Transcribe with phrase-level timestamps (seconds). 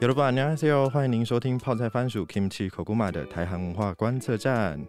[0.00, 4.84] 有了吧，안녕하세요，欢迎您收听泡菜番薯 Kimchi Kokuma 的台韩文化观测站。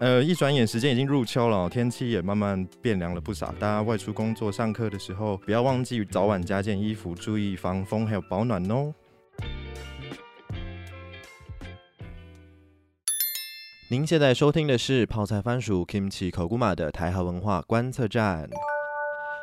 [0.00, 3.52] 呃，一转眼时间已经入秋了，天气也慢慢变凉了不少。
[3.58, 8.94] 大家外出工作、上课的时候，不要忘记早晚加件衣服，注意防风还有保暖哦。
[13.90, 18.48] 您现在收听的是泡菜番薯 Kimchi Kokuma 的台韩文化观测站。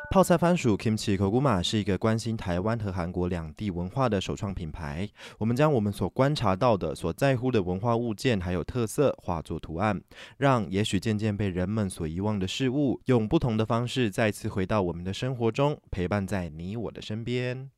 [0.08, 5.08] 泡菜番薯 Kimchi Koguma 是一个关心台湾和韩国两地文化的首创品牌。
[5.36, 10.00] 我们将我们所观察到的、所在乎的文化物件还有特色化作图案，
[10.38, 17.70] 让也许渐渐被人们所遗忘的事物，用不同的方式再次回到我们的生活中，陪伴在你我的身边。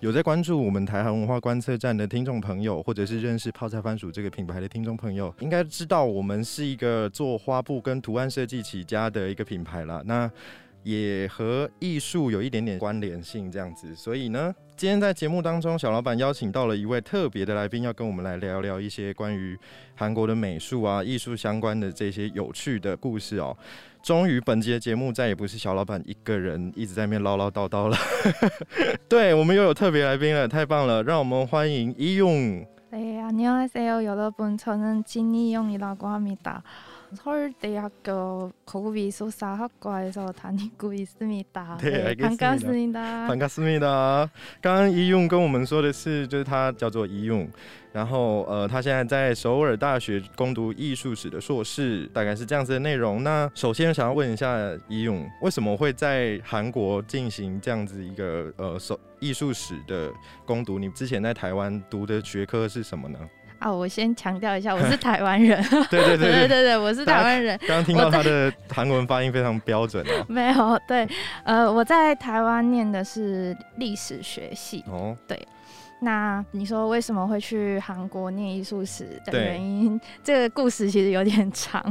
[0.00, 10.02] 有在关注我们台韩文化观测站的听众朋友，或者是认识泡菜番薯这个品牌的听众朋友，应该知道我们是一个做花布跟图案设计起家的一个品牌啦。
[10.06, 10.30] 那
[10.84, 13.94] 也和艺术有一点点关联性，这样子。
[13.94, 19.54] 所以呢，今天在节目当中，小老板邀请到了一位特别的来宾，要跟我们来聊聊一些关于
[19.94, 23.54] 韩国的美术啊、艺术相关的这些有趣的故事哦。
[24.03, 27.97] 终于，本集的节目再也不是小老板一个人一直在那边唠唠叨叨了。
[29.09, 31.01] 对我们又有特别来宾了，太棒了！
[31.01, 34.57] 让我们欢迎이용 네, 안녕하세요 여러분.
[34.57, 36.63] 저는 진이용이라고 합니다.
[37.13, 41.77] 서울대학교 고급미술사학과에서 다니고 있습니다.
[41.81, 42.27] 네, 알겠습니다.
[42.27, 43.27] 반갑습니다.
[43.27, 44.29] 반갑습니다.
[44.61, 47.47] 刚刚一用跟我们说的是，就是他叫做一用，
[47.93, 53.23] 然后呃，他现在在首尔大学攻读艺术史的硕士，大概是这样子的内容。
[53.23, 54.57] 那首先想要问一下
[54.89, 60.11] 一用，为什么会在韩国进行这样子一个呃手艺术史的
[60.45, 60.77] 攻读？
[60.79, 63.19] 你之前在台湾读的学科是什么呢？
[63.60, 65.62] 啊，我先强调一下，我是 台湾人。
[65.90, 67.56] 对对对对对对，我是台湾人。
[67.60, 70.24] 刚刚听到他的韩文发音非常标准哦。
[70.26, 71.06] 没有，对，
[71.44, 74.82] 呃，我在台湾念的是历史学系。
[74.88, 75.38] 哦，对。
[76.02, 80.00] 那你说为什么会去韩国念艺术史的原因？
[80.24, 81.84] 这个故事其实有点长。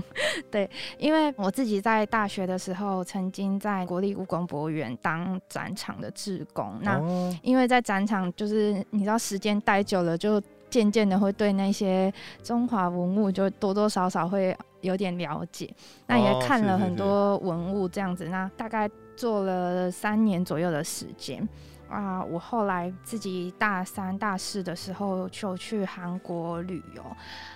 [0.50, 6.80] 对，因为我自己在大学的时候，曾经在国立故宫博物院当展场的志工。
[6.82, 7.00] 那
[7.44, 10.42] 因为在展场，就是你知道时间待久了就。
[10.70, 12.14] 渐渐的会对那些
[12.44, 15.70] 中华文物就多多少少会有点了解，
[16.08, 21.48] 那也看了很多文物这样子，那大概做了三年左右的时间。
[21.90, 27.04] 啊，我后来自己大三、大四的时候就去韩国旅游，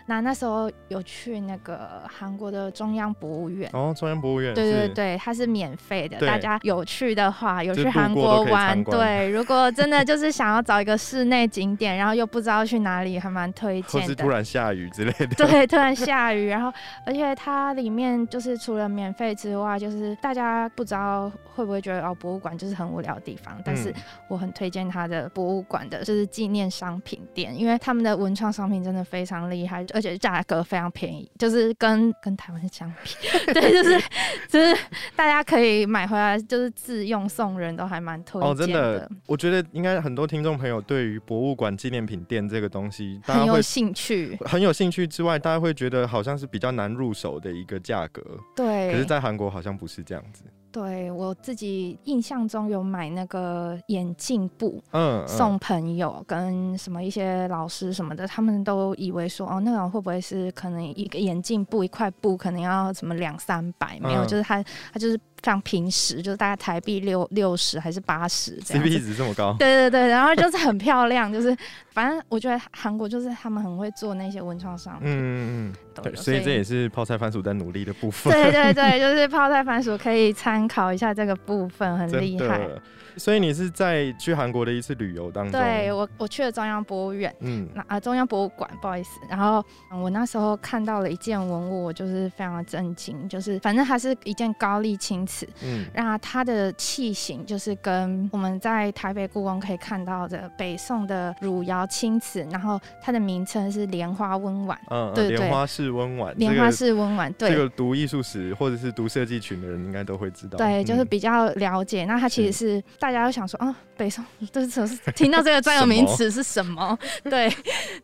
[0.07, 3.69] 那那时候有去那个韩国的中央博物院。
[3.73, 4.53] 哦，中央博物院。
[4.55, 14.07] 对对对，它是免费的，大家有去的话，有去韩国玩，对，如果真的 就是想要找一个室内景点，然后又不知道去哪里，还蛮推荐的。
[14.07, 15.27] 或是突然下雨之类的。
[15.45, 16.73] 对，突然下雨，然后
[17.05, 23.93] 而且它里面就是除了免费之外，就是大家不知道会不会觉得哦，博物馆就是很无聊的地方，但是。
[24.27, 33.15] 我很推荐他的博物馆的，就是纪念商品店，因为他们的文创商品真的非常厉害，而且价格非常便宜，就是跟跟台湾相比，
[33.53, 33.99] 对，就是
[34.47, 34.75] 就是
[35.15, 38.47] 大家可以买回来，就是自用送人都还蛮推荐的。
[38.47, 48.23] 哦，真的，我觉得应该很多听众朋友对于博物馆纪念品店这个东西很有兴趣，很有兴趣之外，大家会觉得好像是比较难入手的一个价格。
[48.55, 50.43] 对，可是，在韩国好像不是这样子。
[50.73, 63.99] 对我自己印象中有买那个眼镜布，嗯，送朋友跟什么一些老师什么的，他们都以为说哦，那种会不会是可能一个眼镜布一块布可能要什么两三百？
[64.01, 64.61] 没有，就是他
[64.91, 65.17] 他就是。
[65.43, 69.53] 非常平时，就是大概台币六六十还是八十这样 CP 值这么高？
[69.59, 71.53] 对对对，然后就是很漂亮，就是
[71.93, 75.07] 反正我觉得韩国就是他们很会做那些文创商品。
[75.07, 78.33] 嗯嗯嗯，对，所以这也是泡菜番薯在努力的部分。
[78.33, 82.67] 对对对，就是泡菜番薯可以参考一下这个部分，很厉害。
[83.15, 85.61] 所以你是在去韩国的一次旅游当中？
[85.61, 89.19] 对我，我去了中央博物院，嗯，那啊中央博物馆，不好意思。
[89.29, 89.63] 然后
[90.01, 112.05] 我那时候看到了一件文物，我就是非常的震惊，就是反正它是一件高丽青瓷，嗯，然后它的器型就是跟我们在台北故宫可以看到的北宋的汝窑青瓷，然后它的名称是莲花温婉，嗯，对莲花式温婉，莲花式温婉，对，这个读艺术史或者是读设计群的人应该都会知道，对，就是比较了解。
[112.05, 112.83] 那它其实是。
[112.99, 116.97] 大家都想说啊，北宋这是听到这个专有名词是什么？
[117.25, 117.51] 对，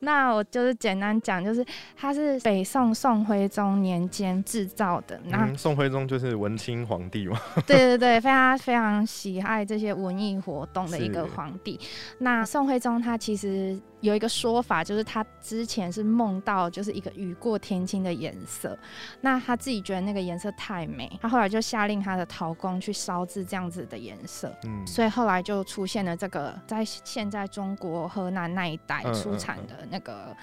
[0.02, 1.66] 那我就是简单讲，就是
[1.96, 5.20] 它是北宋宋徽宗年间制造的。
[5.26, 7.40] 那宋徽宗就是文清皇帝嘛？
[7.66, 11.80] 对对对，非常非常喜爱这些文艺活动的一个皇帝。
[12.18, 18.78] 那宋徽宗他其实实有一个说法，就是他之前是梦到就是一个雨过天青的颜色，
[19.22, 30.36] 那他自己觉得那个颜色太美，他后来就下令他的陶工去烧制这样子的颜色，嗯，所以后来就出现了这个在现在中国河南那一带出产的那个。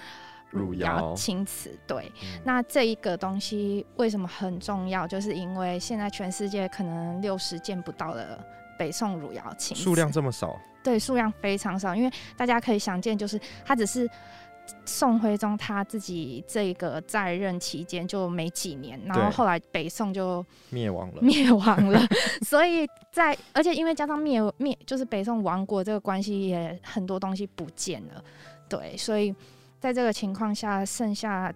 [0.49, 2.09] 汝窑青瓷，对，
[2.45, 5.05] 那这一个东西为什么很重要？
[5.05, 8.41] 就是因为现在全世界可能六十见不到的
[8.77, 11.95] 北宋汝窑青，数量这么少，对，数量非常少。
[11.95, 14.09] 因为大家可以想见，就是它只是
[14.85, 22.01] 宋徽宗他自己这个在任期间就没几年，然后后来北宋就灭亡了，灭亡了。
[22.45, 28.23] 所以在而且因为加上灭灭，就是北宋亡国这个关系，也很多东西不见了，
[28.69, 29.35] 对，所以。
[29.79, 31.53] 在这个情况下，剩下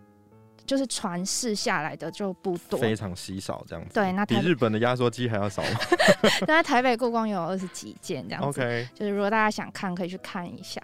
[0.71, 3.93] 就是传世下来的就不多，非常稀少这样子。
[3.93, 5.61] 对，那比日本的压缩机还要少。
[6.47, 8.61] 那台北故宫有二十几件这样子。
[8.61, 10.81] OK，就是如果大家想看，可以去看一下。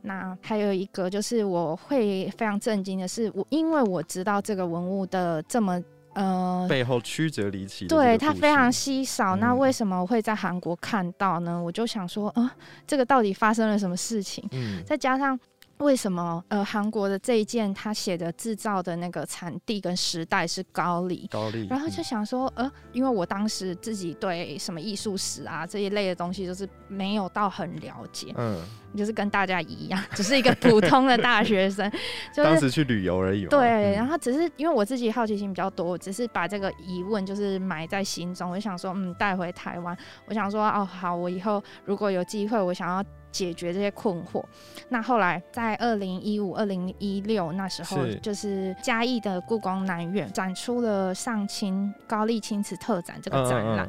[0.00, 5.78] 那还有一个就是我会非常震惊的是，我因为我知道这个文物的这么
[6.14, 9.36] 呃背后曲折离奇，对它非常稀少。
[9.36, 11.62] 那为什么会在韩国看到呢？
[11.62, 12.50] 我就想说，啊，
[12.86, 14.42] 这个到底发生了什么事情？
[14.52, 15.38] 嗯，再加上。
[15.78, 21.28] 为什么呃韩国的这一件他写的制造的那个产地跟时代是高丽？
[21.30, 28.58] 高丽，然后就想说呃，因为我当时自己对什么艺术史啊这一类的东西就是没有到很了解，嗯，
[28.96, 31.90] 就是跟大家一样，只是一个普通的大学生，
[32.34, 33.44] 就当时去旅游而已。
[33.46, 39.96] 对，然后只是因为我自己好奇心比较多，我只是把这个疑问就是埋在心中，我就想说嗯带回台湾，
[40.26, 43.04] 我想说哦好，我以后如果有机会，我想要。
[43.32, 44.42] 解决这些困惑。
[44.88, 53.88] 那后来在二零一五、二零一六那时候，就是嘉义的故宫南院展出了上清高丽青瓷特展这个展览。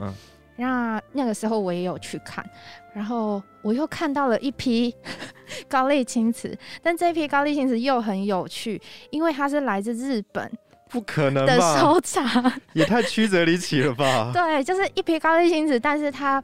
[0.59, 2.43] 那那个时候我也有去看，
[2.91, 4.93] 然后我又看到了一批
[5.69, 8.81] 高丽青瓷，但这批高丽青瓷又很有趣，
[9.11, 10.51] 因为它是来自日本，
[10.89, 12.25] 不可能的收藏，
[12.73, 14.31] 也太曲折离奇了吧？
[14.33, 16.43] 对，就是一批高丽青瓷，但是它。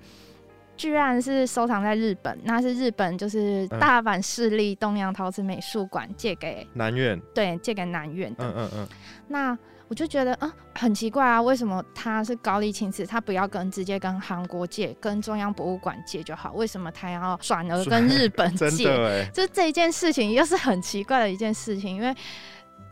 [0.75, 8.43] 居然是收藏在日本，那是日本就是大阪市立东洋陶瓷美术馆借给南院，对，借给南院的。
[8.43, 8.87] 嗯嗯嗯。
[9.27, 16.53] 那我就觉得啊，很奇怪啊，为什么他是高丽青瓷，他不要跟直接跟韩国借，跟中央博物馆借就好？
[16.53, 19.29] 为什么他要转而跟日本 借？
[19.31, 22.13] 就这一件事情又是很奇怪的一件事情，因为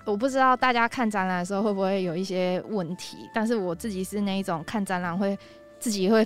[0.06, 5.36] 我不知道大家看展览的时候会不会有一些问题，但是我自己是那一种看展览会。
[5.81, 6.25] 自己会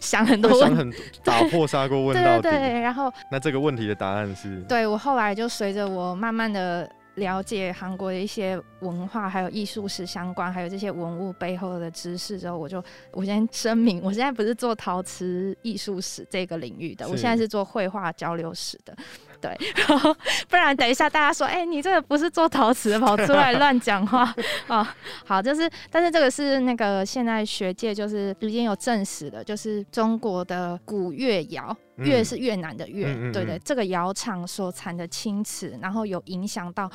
[0.00, 0.92] 想很多，想很
[1.24, 2.42] 打破砂锅问到底。
[2.42, 4.60] 对对对，然后那这个问题的答案是？
[4.68, 18.96] 对我后来就随着我慢慢的了解韩国的一些文化，还有艺术史相关，还有这些文物背后的知识之后，我就我先声明，我现在不是做陶瓷艺术史这个领域的，我现在是做绘画交流史的。
[19.40, 19.56] 对，
[19.88, 20.14] 然后
[20.48, 24.34] 不然等一下大家说，哎，你这个不是做陶瓷，跑出来乱讲话
[24.66, 24.94] 啊？
[25.24, 36.90] 好，就是，但是这个是那个现在学界就是已经有证实的，就是中国的古越窑，越是越南的越，对对，这个窑厂所产的青瓷，然后有影响到。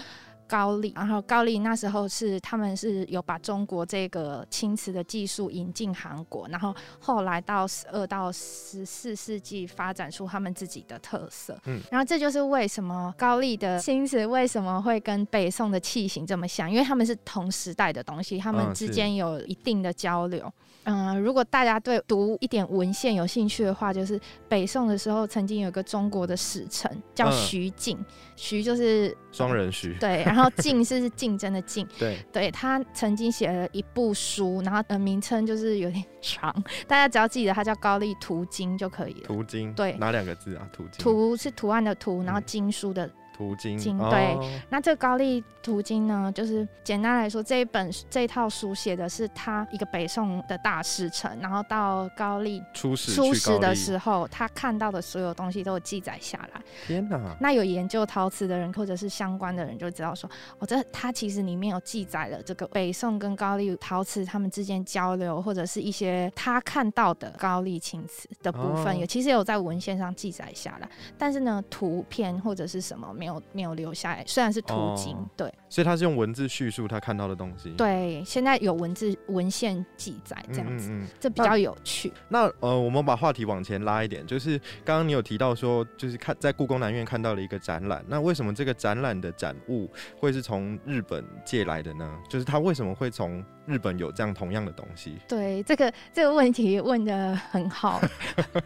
[0.48, 11.58] 高丽，然后高丽那时候是他们是有把中国这个青瓷的技术引进韩国，然后后来到十二到十四世纪发展出他们自己的特色。
[11.66, 20.52] 嗯，然后这就是为什么高丽的青瓷为什么会跟北宋的器型这么像，因为他们是同时代的东西，他们之间有一定的交流。
[20.86, 24.20] 嗯，如果大家对读一点文献有兴趣的话，就是
[24.50, 27.98] 北宋的时候曾经有一个中国的使臣叫徐敬，
[28.36, 36.54] 徐就是双人徐，对，然后敬是竞争的竞，对，对他曾经写了一部书，然后呃名称就是有点长，
[36.88, 39.22] 大家只要记得它叫《高丽图经》就可以了。
[39.24, 40.68] 图经，对，哪两个字啊？
[40.72, 43.10] 图经，图是图案的图，然后经书的。
[43.36, 43.78] 图经
[44.10, 44.38] 对，
[44.70, 56.62] 那这个高丽图经呢，就是简单来说，这一本这套书写的是他一个北宋的大使臣，然后到高丽出使出使的时候，他看到的所有东西都有记载下来。
[56.86, 57.36] 天哪！
[57.40, 70.88] 那有研究陶瓷的人或者是相关的人就知道说，哦，这他其实里面有记载了这个北宋跟高丽陶瓷他们之间交流，或者是一些他看到的高丽青瓷的部分，有其实有在文献上记载下来，
[71.18, 73.12] 但是呢，图片或者是什么。
[73.24, 77.70] 没有没有留下来，虽然是图经，对，所以他是用文字叙述他看到的东西。
[77.78, 82.12] 对，现在有文字文献记载这样子，这比较有趣。
[82.28, 89.90] 那呃，我们把话题往前拉一点，就是刚刚你有提到说，就是看在故宫南院看到了一个展览，那为什么这个展览的展物
[90.20, 92.20] 会是从日本借来的呢？
[92.30, 95.18] 就是他为什么会从日本有这样同样的东西？
[95.30, 98.02] 对，这个这个问题问的很好。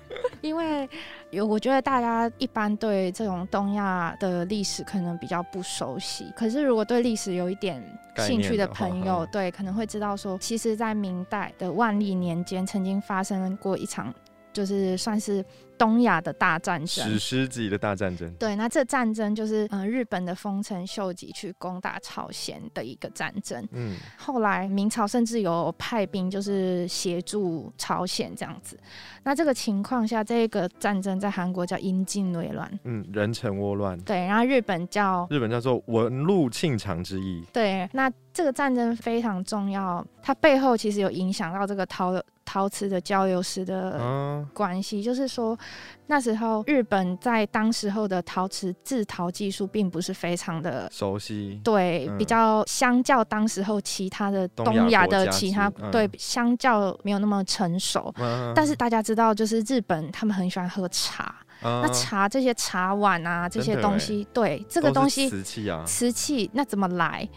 [0.41, 0.87] 因为
[1.31, 7.83] 有我觉得大家一般对这种东亚的历史可能比较不熟悉，可是如果对历史有一点
[8.17, 14.13] 兴趣的朋友，对可能会知道说，其实，在明代的万历年间，曾经发生过一场。
[14.57, 15.45] 就是算是
[15.77, 18.27] 东亚的大战争，史诗级的大战争。
[18.39, 23.63] 对，那这战争就是嗯，日本的丰臣秀吉去攻打朝鲜的一个战争。
[23.73, 28.75] 嗯，后来明朝甚至有派兵就是协助朝鲜这样子。
[29.21, 33.95] 那这个情况下，这个战争在韩国叫阴茎内乱，嗯，人臣倭乱。
[33.99, 37.45] 对，然后日本叫日本叫做文禄庆长之役。
[37.53, 42.19] 对，那这个战争非常重要，它背后其实有影响到这个陶。
[42.47, 45.57] 陶瓷的交流史的关系，就是说
[46.05, 58.13] 那时候日本在当时候的陶瓷制陶技术并不是非常的熟悉，对，比较相较当时候其他的东亚的其他对，相较没有那么成熟。
[58.55, 67.27] 但是大家知道，就是日本他们很喜欢喝茶，那茶这些茶碗啊这些东西，对这个东西瓷器啊，瓷器那怎么来？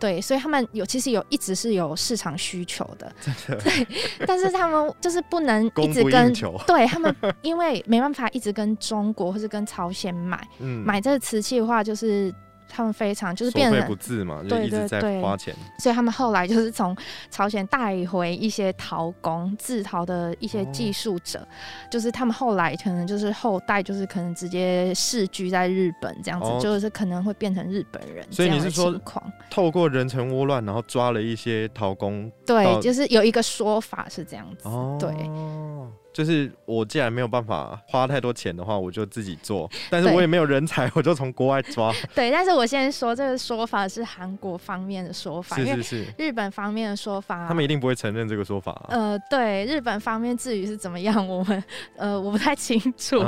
[0.00, 3.12] 对，所以他们有其实有一直是有市场需求的，
[3.62, 3.86] 对，
[4.26, 6.32] 但是他们就是不能一直跟
[6.66, 12.34] 对他们，因为没办法一直跟中国或是跟朝鲜买，买这个瓷器的话就是。
[12.70, 16.96] 他们非常就是变得不自嘛，就一直在花钱，所以他们后来就是从
[17.30, 21.46] 朝鲜带回一些陶工、制陶的一些技术者，
[21.90, 28.24] 就是他们后来可能就是后代就是可能直接世居在日本这样子，就是可能会变成日本人。
[28.30, 28.94] 所以你是说，
[29.50, 32.30] 透过人臣倭乱，然后抓了一些陶工？
[32.46, 35.10] 对，就是有一个说法是这样子，对。
[36.12, 39.70] 就是我既然没有办法花太多钱的话，我就自己做。
[39.88, 41.92] 但是我也没有人才，我就从国外抓。
[42.14, 46.06] 对，但是我先说这个说法是韩国方面的说法，是是是。
[46.18, 48.86] 日本方面的说法，他们一定不会承认这个说法。
[48.88, 51.62] 呃，对，日本方面至于是怎么样，我们
[51.96, 53.18] 呃我不太清楚。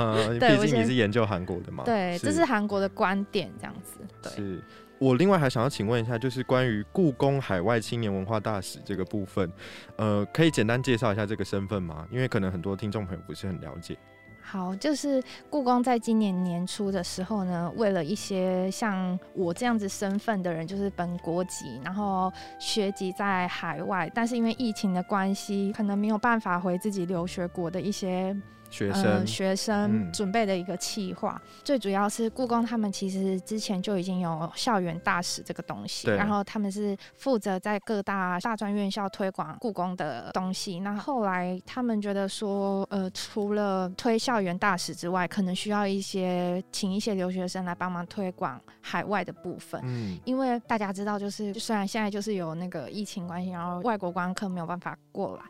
[0.41, 1.85] 对，毕竟你是研究韩国的嘛。
[1.85, 3.99] 对，这是韩国的观点，这样子。
[4.23, 4.33] 对。
[4.33, 4.61] 是。
[5.03, 9.53] 我另外还想要请问一下，就是关于故宫海外青年文化大使这个部分，
[9.97, 12.07] 呃，可以简单介绍一下这个身份吗？
[12.09, 13.99] 因为可能很多听众朋友不是很了解。
[14.41, 28.37] 好，就是故宫在今年年初的时候呢，为了一些像我这样子身份的人，就是本国籍，然后学籍在海外，但是因为疫情的关系，可能没有办法回自己留学国的一些。
[28.73, 40.81] 学生学生准备的一个计划，最主要是故宫他们其实之前就已经有校园大使这个东西，然后他们是负责在各大大专院校推广故宫的东西。
[40.81, 49.79] 那后来他们觉得说，呃，除了推校园大使之外，可能需要一些请一些留学生来帮忙推广海外的部分。
[49.85, 55.43] 嗯，因为大家知道，就是虽然现在就是有那个疫情关系，然后外国观光客没有办法过来，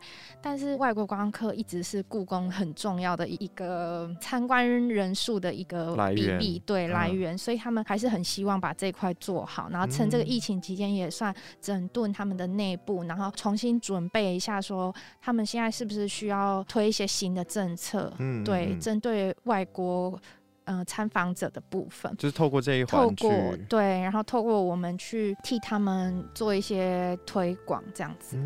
[0.43, 3.12] 但是外国观光客一直是故宫很重要。
[3.17, 18.13] 的一个参观人数的一个比例，对来源，所以他们还是很希望把这块做好，然后趁这个疫情期间也算整顿他们的内部，然后重新准备一下，说他们现在是不是需要推一些新的政策，
[18.45, 20.19] 对，针对外国。
[20.65, 28.37] 嗯，参访者的部分就是透过这一环，透过对，然后透过我们去替他们做一些推广，这样子，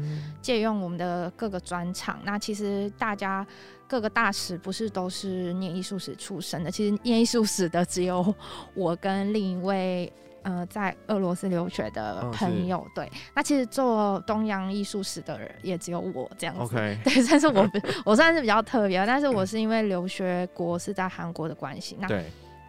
[0.41, 2.19] 借用我们的各个专场。
[2.25, 3.47] 那其实大家
[3.87, 8.35] 各个大使不是都是念艺术史出身的，其实念艺术史的只有
[8.75, 10.13] 我跟另一位。
[10.47, 16.97] 呃，在俄罗斯留学的朋友，对，那其实做东洋艺术史的人也只有我这样子，对，
[17.29, 17.69] 但是我
[18.07, 22.09] 我算是比较特别，但是我是因为留学国是在韩国的关系，那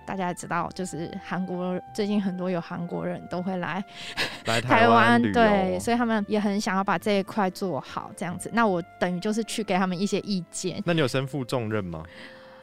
[0.07, 3.83] 大家也知道，就是韩国最近很多有韩国人都会来
[4.47, 10.81] 来台湾，对，所以他们也很想要把这一块做好这样子，那我等于就是去给他们一些意见。
[10.83, 12.01] 那你有身负重任吗？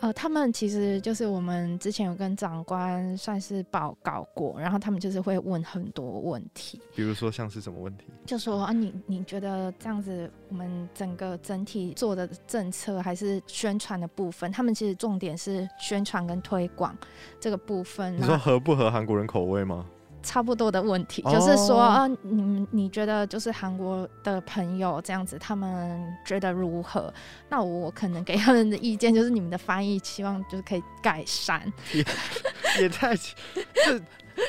[0.05, 8.05] 呃，他们其实就是我们之前有跟长官算是报告过，然后他们就是会问很多问题，比如说像是什么问题？
[8.27, 16.95] 就说啊，你你觉得这样子，我们整个整体做的政策还是宣传的部分，他们其实重点是宣传跟推广
[17.41, 18.15] 这个部分。
[18.15, 19.87] 你说合不合韩国人口味吗？
[20.25, 27.13] 差不多的问题，就是说啊，你你觉得就是韩国的朋友这样子，他们觉得如何？
[27.49, 31.73] 那我可能给他们的意见就是，你们的翻译希望就是可以改善。
[31.93, 32.05] 也
[32.83, 34.01] 也太，这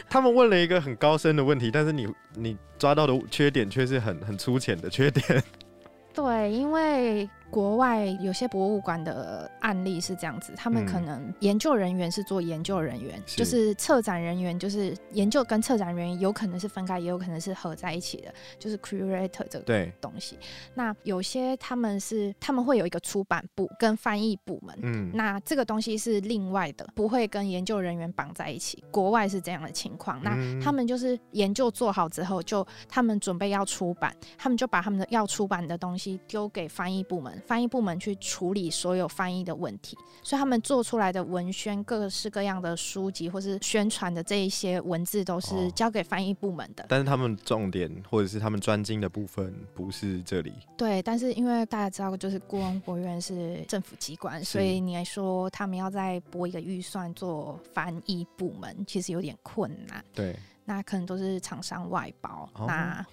[0.10, 5.44] 他们问了一个很高深的问题，但是你你抓到的缺点却是很很粗浅的缺点。
[6.15, 7.29] 对，因为。
[7.56, 20.38] 国外有些博物馆的案例是这样子，他们可能研究人员是做研究人员，就是策展人员，就是研究跟策展人员有可能是分开，也有可能是合在一起的，就是 curator 这个东西。
[20.74, 28.84] 那有些他们是他们会有一个出版部跟翻译部门，嗯，那这个东西是另外的，不会跟研究人员绑在一起。
[28.92, 39.98] 国外是这样的情况，那他们就是研究做好之后，就他们准备要出版，他们就把他们的要出版的东西丢给翻译部门，翻译部门去处理所有翻译的问题。
[40.24, 46.84] 所以他们做出来的文宣、各式各样的书籍或是宣传的这一些文字，都是交给翻译部门的。
[46.90, 50.52] 但是他们重点或者是他们专精的部分不是这里。
[50.75, 60.04] 对，但是因为大家知道，就是故宫博物院是政府机关，所以你还说他们要再拨一个预算做翻译部门，其实有点困难。
[60.12, 62.50] 对，那可能都是厂商外包。
[62.68, 63.06] 那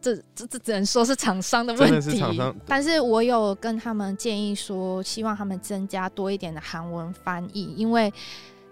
[0.00, 2.22] 这这这只能说是厂商的问题。
[2.66, 8.12] 但是我有跟他们建议说，希望他们增加多一点的韩文翻译，因为。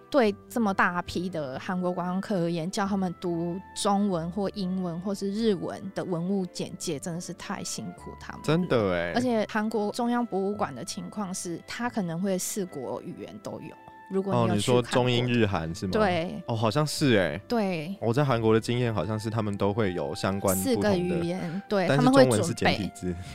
[0.09, 8.41] 对这么大批的韩国观光客而言，叫他们读中文或英文或是日文的文物简介，真的是太辛苦他们。
[8.45, 13.77] 真的哎，而且韩国中央博物馆的情况是，他可能会四国语言都有。
[14.09, 15.93] 如果哦，你说中英日韩是吗？
[15.93, 17.41] 对，哦，好像是哎。
[17.49, 22.91] 对，我在韩国的经验好像是他们都会有相关四个语言，对，他们会准备。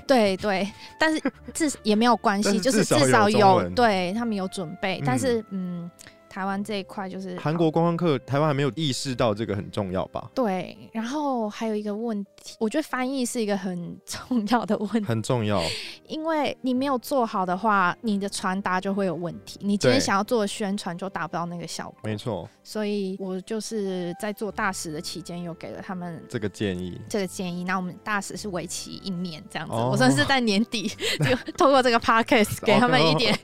[0.08, 0.68] 对对，
[1.00, 1.22] 但是
[1.54, 5.90] 至也没有关系，就是至少有，对他们有准备，但是嗯。
[6.32, 10.32] 台湾这一块就是韩国观光客，台湾还没有意识到这个很重要吧？
[10.34, 15.62] 对，然后还有一个问题，我觉得翻译是一个很重要的问题，很重要，
[16.08, 21.98] 因为你没有做好的话，你的传达就会有问题，你今天想要做的宣传就达不到那个效果。
[22.04, 27.64] 没错，所以我就是在做大使的期间，又给了他们这个建议，这个建议。
[27.64, 30.88] 那我们大使是为期一年这样子，我算是在年底
[31.20, 33.38] 就 通过这个 podcast 给他们一点，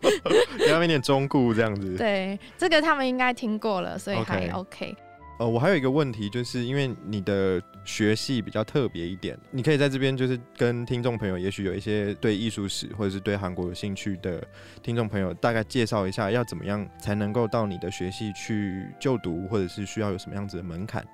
[0.57, 1.95] 给他们一点忠告这样子。
[1.97, 2.77] 对，这个。
[2.87, 4.95] 他们应该听过了，所以还 OK。
[5.39, 14.43] 呃，我还有一个问题，就是因为你的学系比较特别一点，你可以在这边就是跟听众朋友，也许有一些对艺术史或者是对韩国有兴趣的
[14.81, 21.05] 听众朋友，大概介绍一下要怎么样才能够到你的学系去就读，或者是需要有什么样子的门槛。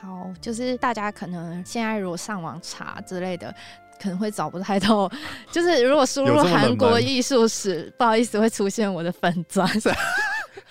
[0.00, 3.54] 好，就是大家可能现在如果上网查之类的。
[4.00, 5.08] 可能会找不太到，
[5.52, 9.64] 就是如果输入韩国艺术史，不好意思会出现我的粉钻。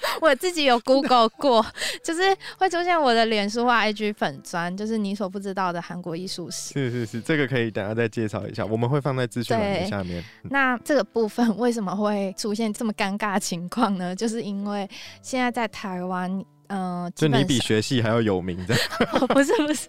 [0.21, 1.65] 我自己有 Google 过，
[2.03, 2.21] 就是
[2.57, 6.73] 会出现我的脸书或 IG 粉砖，就是你所不知道的韩国艺术史。
[6.73, 10.23] 是是是，这个可以等下再介绍一下，我们会放在资讯栏下面。
[10.43, 14.15] 那这个部分为什么会出现这么尴尬情况呢？
[14.15, 14.89] 就是因为
[15.21, 16.43] 现在在台湾。
[16.73, 18.73] 嗯，就你比学系还要有名的？
[19.27, 19.85] 不是不是，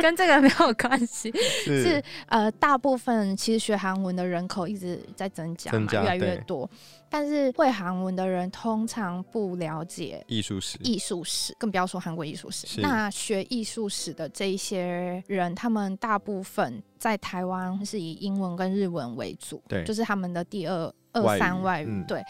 [0.00, 1.30] 跟这个没有关系。
[1.66, 6.66] 是呃，大部分其实学韩文的人口一直在增加，增加越来越多。
[7.12, 12.80] 但是会韩文的人通常不了解艺术史，艺术史更不要说韩国艺术史。
[12.80, 22.22] 那学艺术史的这一些人，他们大部分在台湾是以英文跟日文为主，对，就是他们的第二二三外语，对。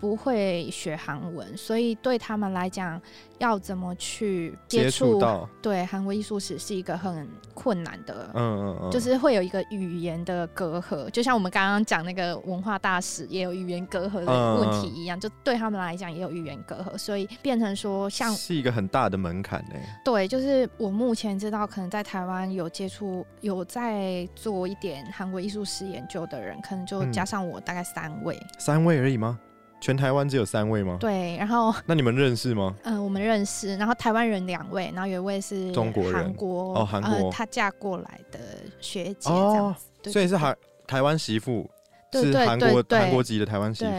[0.00, 3.00] 不会学韩文，所以对他们来讲，
[3.38, 5.20] 要怎么去接触
[5.60, 19.74] 对韩国艺术史是一个很困难的，嗯嗯嗯，就是会有一个语言的隔阂，就像我们刚刚讲那个文化大使也有语言隔阂的问题一样，就对他们来讲也有语言隔阂，所以变成说像是一个很大的门槛呢。
[20.04, 29.38] 对，就是我目前知道，可能在台湾有接触有在做一点韩国艺术史研究的人，可能就加上我大概三位，三位而已吗？
[29.80, 30.96] 全台湾只有三位吗？
[31.00, 32.74] 对，然后 那你们认识吗？
[32.82, 33.76] 嗯，我们认识。
[33.76, 38.38] 然后台湾人两位，然后有一位是中国人，韩国哦，韩国，她嫁过来的
[38.80, 41.68] 学姐这样子，所以是韩台湾媳妇，
[42.12, 43.90] 是韩国韩国籍的台湾媳妇。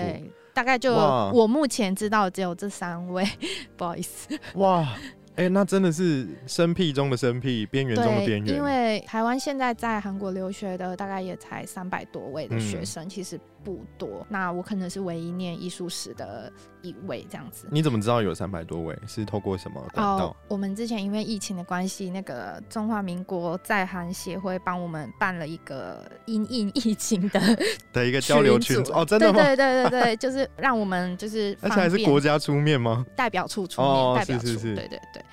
[0.54, 3.26] 大概就我目前知道只有这三位，
[3.78, 4.38] 不好意思。
[4.56, 4.88] 哇。
[5.36, 8.48] 哎，那真的是生僻中的生僻，边缘中的边缘。
[8.58, 14.26] 因为台湾现在在韩国留学的大概也才三百多位的学生，其实不多。
[14.30, 17.68] 那我可能是唯一念艺术史的一位，这样子。
[17.72, 18.98] 你怎么知道有三百多位？
[19.08, 20.36] 是透过什么管道？
[20.48, 27.40] 我们之前因为疫情的关系，那个中华民国在韩协会帮我们办了一个因应疫情的
[27.94, 28.94] 的一个交流群组。
[28.94, 29.44] 哦，真的吗？
[29.44, 33.06] 对对对对，就是让我们就是，而且还是国家出面吗？
[33.16, 35.24] 代表处出面，代表处，对对对。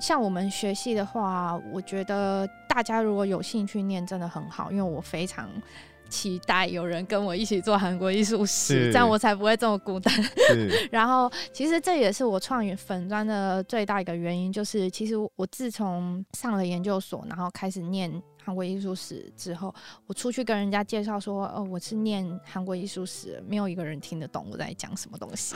[0.00, 5.50] 像我们学系的话，我觉得大家如果有兴趣念，真的很好，因为我非常
[6.08, 10.12] 期待有人跟我一起做韩国艺术史，这样我才不会这么孤单。
[10.90, 18.10] 然后，其实这也是我创粉砖的最大一个原因，就是其实我自从上了研究所，然后开始念
[18.44, 19.74] 韩国艺术史之后，
[20.06, 25.54] 我出去跟人家介绍说，哦，我是念韩国艺术史，没有一个人听得懂我在讲什么东西。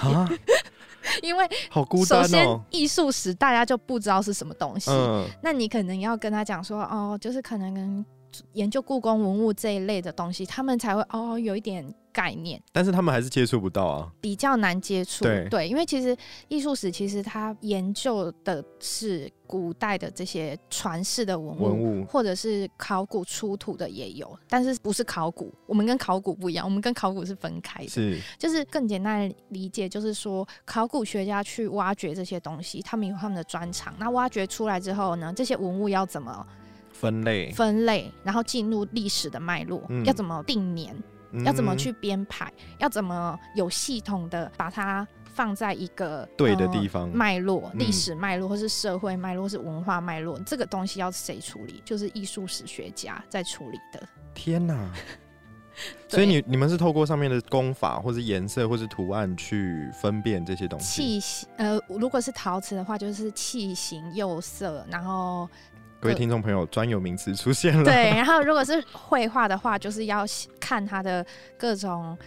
[1.23, 2.23] 因为好孤单哦。
[2.23, 4.91] 首先，艺术史大家就不知道是什么东西，
[5.43, 8.05] 那你可能要跟他讲说，哦，就是可能跟。
[8.53, 15.25] 研究故宫文物这一类的东西，他们才会哦有一点概念，但是他们还是接触不到啊，比较难接触。
[15.51, 16.17] 对，因为其实
[16.49, 25.53] 艺术史其实它研究的是古代的这些传世的文物，或者是考古出土的也有，但是不是考古。
[25.67, 27.89] 我们跟考古不一样，我们跟考古是分开的。
[27.89, 33.95] 是，就是更简单的理解，就是说考古学家去挖掘这些东西，他们有他们的专长。
[33.99, 36.47] 那挖掘出来之后呢，这些文物要怎么？
[36.93, 40.95] 分类，分类，然后进入历史的脉络，要怎么定年，
[41.45, 51.83] 要怎么去编排，要怎么有系统的把它放在一个对的地方，脉络，历史脉络，或是社会脉络，或是文化脉络，这个东西要谁处理？
[51.85, 54.07] 就是艺术史学家在处理的。
[54.35, 54.93] 天哪！
[56.07, 61.03] 所以你你们是透过上面的功法，或是颜色，或是图案去分辨这些东西。
[61.03, 65.49] 器型，呃，如果是陶瓷的话，就是器型、釉色，然后。
[66.03, 67.85] 各位听众朋友，专有名词出现了。
[67.85, 70.25] 对，然后如果是绘画的话，就是要
[70.59, 71.25] 看它的
[71.57, 72.19] 各种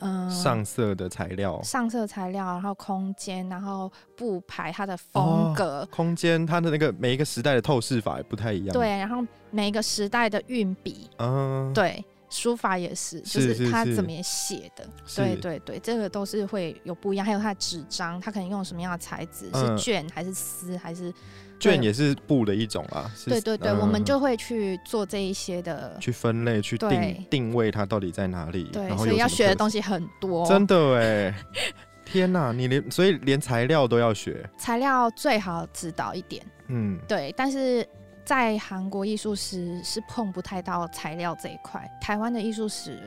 [0.00, 8.72] 嗯上色的材料，上色材料，然后空间，然后布排它的风格，空间它的那个每一个时代的透视法也不太一样。
[8.72, 17.24] 对，然后每一个时代的运笔，嗯，对，书法也是，就是它怎么写的，对对对，这个都是会有不一样。
[17.24, 21.14] 还有它的纸张，它可能用什么样的材质，是卷还是丝还是？
[21.62, 31.34] 卷也是布的一种啊，对对对，我们就会去做这一些的，去分类，去定定位它到底在哪里，对，所以要学的东西很多，真的哎，
[32.04, 37.86] 天哪，你连所以连材料都要学，材料最好指导一点，嗯，对，但是
[38.24, 42.98] 在韩国艺术史是碰不太到材料这一块，台湾的艺术史。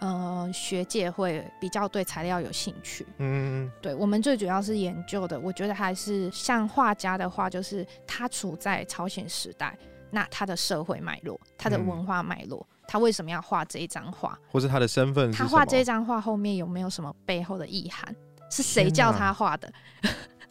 [0.00, 3.06] 呃，学界会比较对材料有兴趣。
[3.18, 9.76] 嗯，对我们最主要是研究的，我觉得还是像画家的话，就是他处在朝鲜时代，
[10.10, 15.32] 那他的社会脉络、他的文化脉络，他为什么要画这一张画，或是他的身份？
[15.32, 18.14] 他画这张画后面有没有什么背后的意涵？
[18.50, 19.72] 是谁叫他画的？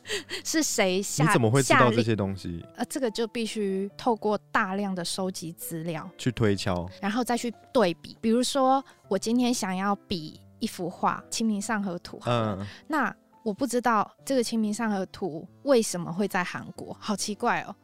[0.44, 1.24] 是谁下？
[1.26, 2.63] 你怎么会知道这些东西？
[2.76, 8.18] 呃，这个就必须透过大量的收集资料去推敲，然后再去对比。
[8.22, 13.13] 比如说，我今天想要比一幅画《清明上河图》，嗯，那
[13.44, 17.76] 我不知道这个《清明上河图》为什么会在韩国，好奇怪哦。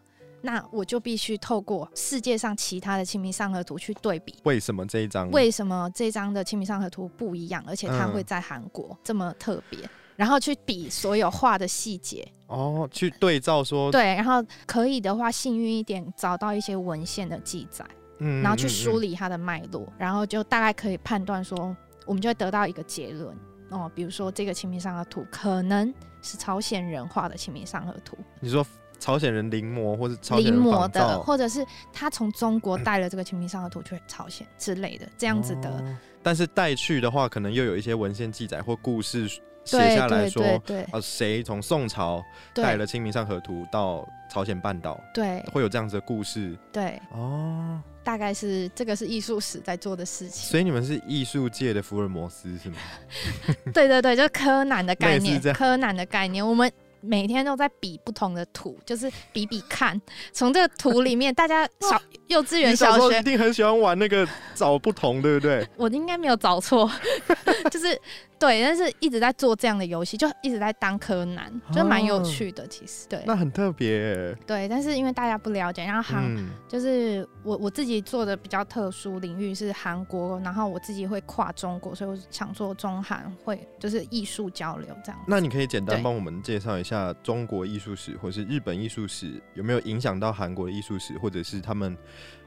[0.44, 5.30] 那我就必须透过世界上其他的《清明上河图》去对比，为什么这一张？
[5.30, 9.80] 为什么这张的《清明上河图》不一样，而且它会在韩国这么特别？
[10.16, 12.28] 然后去比所有画的细节。
[12.48, 17.86] 哦，去对照说对，然后可以的话，幸运一点找到一些文献的记载，
[18.20, 21.74] 嗯，然后去梳理它的脉络，然后就大概可以判断说，
[22.06, 23.34] 我们就会得到一个结论。
[23.70, 28.68] 哦，比如说这个清明上河图可能是朝鲜人画的清明上河图，你说
[29.00, 35.82] 朝鲜人临摹或者临摹的，或者是他从中国带了这个清明上河图去朝鲜之类的这样子的，
[36.22, 39.30] 但是带去的话，可能又有一些文献记载或故事。
[39.64, 40.44] 写下来说，
[40.92, 45.00] 呃，谁从宋朝带了《清明上河图》到朝鲜半岛？
[45.14, 46.58] 对，会有这样子的故事。
[46.72, 50.50] 对，哦，大概是这个是艺术史在做的事情。
[50.50, 52.78] 所以你们是艺术界的福尔摩斯是吗？
[53.74, 56.72] 对对对，就是柯南的概念，柯南的概念，我们。
[57.04, 60.00] 每天都在比不同的图，就是比比看，
[60.32, 62.00] 从这个图里面，大家小
[62.32, 65.68] 幼稚园、小学一定很喜欢玩那个找不同，对不对？
[65.78, 66.90] 我应该没有找错，
[67.72, 68.00] 就是
[68.38, 72.68] 对，但是一直在做这样的游戏，就一直在当柯南，就蛮有趣的。
[72.68, 74.36] 其实，对，那很特别。
[74.46, 76.24] 对，但是因为大家不了解，然后韩
[76.68, 85.20] 就是我我自己做的比较特殊领域是韩国，然后我自己会跨中国，所以我想做中韩会就是艺术交流这样。
[85.28, 86.92] 那你可以简单帮我们介绍一下。
[86.92, 91.98] 下中国艺术史或是日本艺术史有没有影响到韩国的艺术史，或者是他们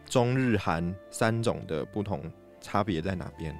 [0.09, 2.21] 中日韩三种的不同
[2.61, 3.57] 差别在哪边？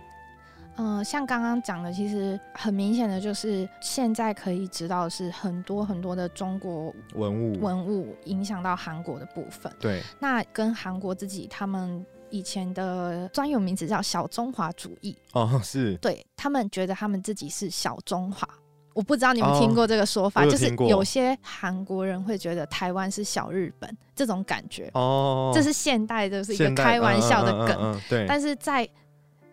[0.77, 9.73] 嗯，像刚刚讲的，其实很明显的就是现在可以知道是很多很多的中国文物文物影响到韩国的部分。
[9.79, 18.49] 对，那跟韩国自己他们以前的专有名词叫小中华主义哦，是对他们觉得他们自己是小中华。
[18.95, 24.89] 我不知道你们听过这个说法，就是有些韩国人会觉得台湾是小日本这种感觉。
[24.95, 28.01] 哦，这是现代，就是一个开玩笑的梗。
[28.09, 28.89] 对，但是在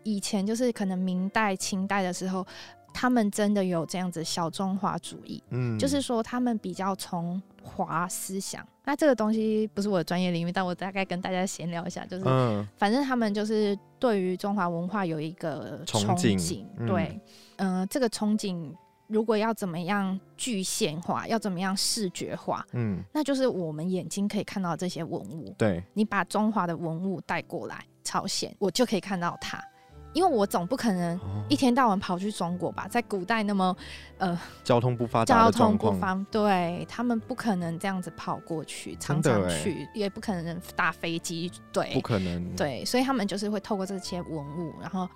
[0.04, 2.46] 以前就是可能明代、清代的时候，
[2.94, 8.64] 他们真的有这样子小中华主义，嗯，就是说他们比较从华思想。
[8.86, 12.26] 那这个东西不是我的专业领域，但我大概跟大家闲聊一下，就是
[12.78, 17.20] 反正他们就是对于中华文化有一个憧憬，对，
[17.56, 18.72] 嗯，这个憧憬。
[19.12, 25.54] 如果要怎么样具现化，要怎么样视觉化，嗯，那就是我们眼睛可以看到这些文物。
[25.58, 29.62] 对，你把中华的文物带过来朝鲜，我就可以看到它。
[30.14, 33.76] 因为我总不可能一天到晚跑去中国吧，在古代那么
[34.18, 45.08] 呃交通不发达交通不方对他们不可能这样子跑过去，常常去，也不可能搭飞机，对，不可能，对，所以他们就是会透过这些文物，然后。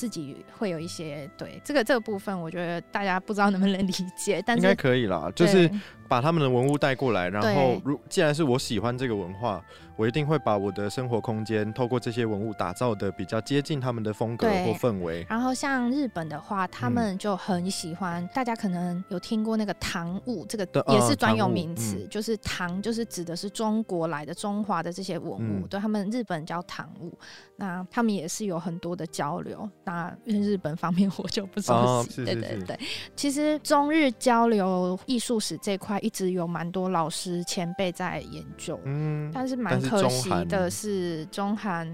[0.00, 5.70] 自己会有一些对这个这个部分，我觉得大家不知道能不能理解，但是应该可以啦，就是
[6.10, 9.64] 把他们的文物带过来，然后如既然是我喜欢这个文化。
[9.96, 15.26] 我一定会把我的生活空间透过这些文物打造的比较接近他们的风格或氛围。
[15.28, 27.12] 然后像日本的话，他们就很喜欢，大家可能有听过那个唐物，这个也是专有名词，就是唐就是指的是中国来的中华的这些文物，对他们日本叫唐物。
[27.56, 29.68] 那他们也是有很多的交流。
[29.84, 32.24] 那日本方面我就不熟悉。
[32.24, 32.80] 对对对，
[33.14, 39.80] 其实中日交流艺术史这块一直有蛮多老师前辈在研究，嗯，但是蛮。
[39.80, 41.90] 可惜的是，中韩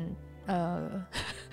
[0.46, 0.82] 呃，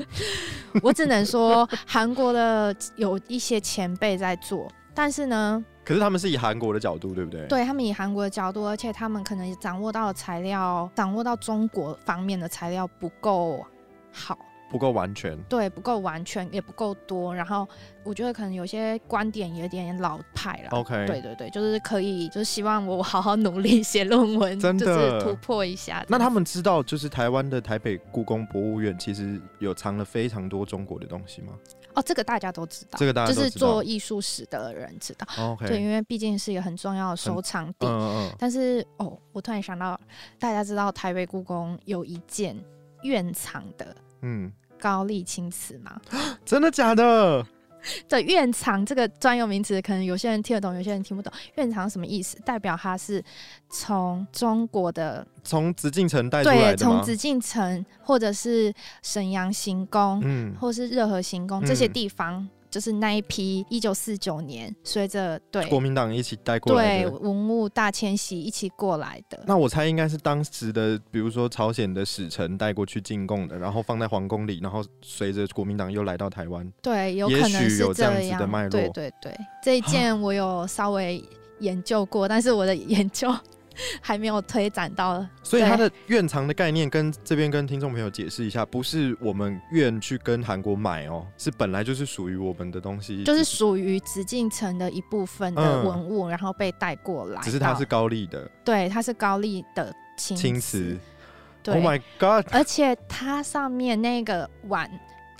[0.84, 7.46] 我只能说韩国的有一些前辈在做，但是呢，可是他们是以韩国的角度，对不对？
[7.48, 13.66] 对他们以韩国的角度，而且他们可能掌握到的材料，掌握到中国方面的材料不够
[14.12, 14.38] 好。
[14.74, 17.34] 不够完全，对，不够完全，也不够多。
[17.34, 17.70] 然后
[18.04, 20.70] 我觉得可能有些观点有点老派了。
[20.72, 26.04] OK，对对对，就是可以，就是希望我好好努力写论文，真的突破一下。
[26.10, 31.54] 那他们知道，就是台湾的台北故宫博物院其实有藏了非常多中国的东西吗？
[31.94, 35.28] 哦，这个大家都知道，这个大家就是做艺术史的人知道。
[35.52, 37.86] OK，对，因为毕竟是一个很重要的收藏地。
[37.86, 38.36] 嗯嗯。
[38.40, 40.00] 但是哦，我突然想到，
[40.40, 42.58] 大家知道台北故宫有一件
[43.04, 44.52] 院藏的，嗯。
[44.84, 45.98] 高丽青瓷吗？
[46.44, 47.46] 真的假的？
[48.10, 51.32] 对，院藏这个专有名词，可能有些人听得懂，有些人听不懂。
[51.56, 52.38] 院藏什么意思？
[52.46, 53.24] 代表它是
[53.70, 62.46] 从中国的，从紫禁城带出来的从紫禁城或者是沈阳行宫，嗯，或是热河行宫这些地方。
[62.74, 69.40] 就是那一批一九四九年随着对国民党一起带过来的文物大迁徙一起过来的。
[69.46, 76.68] 那我猜应该是当时的，比如说朝鲜的使臣带过去进贡的，然后放在皇宫里，然后随着国民党又来到台湾。
[76.82, 78.70] 对，有可能是这样子的脉络。
[78.72, 81.24] 对对对，这一件我有稍微
[81.60, 83.32] 研究过，但是我的研究。
[84.02, 97.42] 还没有推展到， 所以它的院藏的概念跟这边跟听众朋友解释一下，不是我们院去跟韩国买哦，是本来就是属于我们的东西，就是属于紫禁城的一部分的文物，然后被带过来。
[97.42, 100.98] 只是它是高丽的，对，它是高丽的青瓷。
[101.66, 102.46] Oh my god！
[102.52, 104.92] 而且它上面那个碗。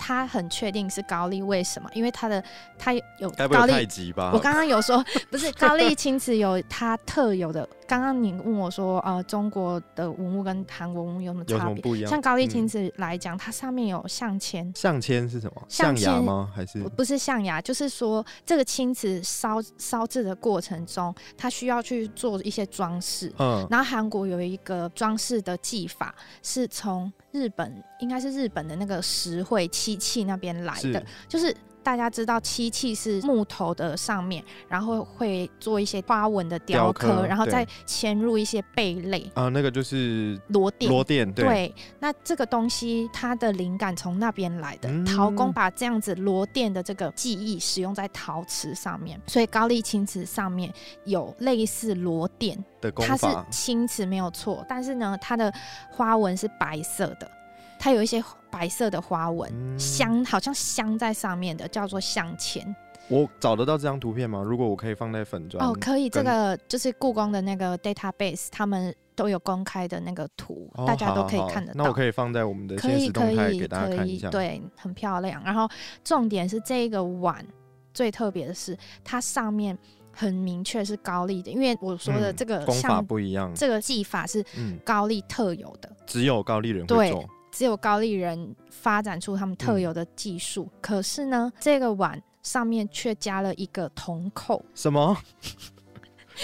[0.06, 1.88] 他很确定是高丽，为什么？
[1.94, 2.44] 因为他的
[2.78, 4.32] 他有高丽级吧？
[4.34, 7.66] 我刚刚有说 不是高丽青瓷有它特有的。
[7.86, 11.82] 刚刚你问我说，呃，中国的文物跟韩国文物有什么差别？
[11.82, 12.10] 不一样。
[12.10, 14.70] 像高丽青瓷来讲，它上面有象签。
[14.76, 15.62] 象签是什么？
[15.70, 16.50] 象牙吗？
[16.54, 17.58] 还是不是象牙？
[17.62, 23.32] 就是说这个青瓷烧烧制的过程中，它需要去做一些装饰。
[23.38, 23.66] 嗯。
[23.70, 31.54] 然后韩国有一个装饰的技法，是从日本，应该是日本的那个石绘漆器那边来的，就是。
[31.84, 40.88] 大家知道漆器是木头的上面，然后会做一些花纹的雕刻，然后再嵌入一些贝类啊，那个就是螺钿。
[40.88, 41.72] 螺钿对。
[42.00, 50.72] 那这个东西它的灵感从那边来的，陶工把这样子螺钿的这个技艺使用在陶瓷上面，所以高丽青瓷上面
[51.04, 55.52] 有类似螺钿的工法，它是青瓷没有错，但是呢，它的
[55.90, 57.30] 花纹是白色的。
[57.76, 58.22] 它有一些
[58.54, 62.64] 白色的花纹，镶好像镶在上面的，叫做镶嵌。
[63.08, 64.40] 我找得到这张图片吗？
[64.40, 66.08] 如果我可以放在粉砖哦，可以。
[66.08, 71.82] 这个就是故宫的那个 database，他们都有公开的那个图，大家都可以看得到。
[71.82, 74.30] 那我可以放在我们的现实动态给大家看一下。
[74.30, 75.42] 对，很漂亮。
[75.44, 75.68] 然后
[76.04, 77.44] 重点是这个碗
[77.92, 79.76] 最特别的是，它上面
[80.12, 84.42] 很明确是高丽的，因为我说的这个功法不一样，这个技法是
[84.84, 87.28] 高丽特有的，只有高丽人会做。
[87.54, 94.60] 只有高丽人发展出他们特有的技术，可是呢，这个碗上面却加了一个铜扣。
[94.74, 95.16] 什么？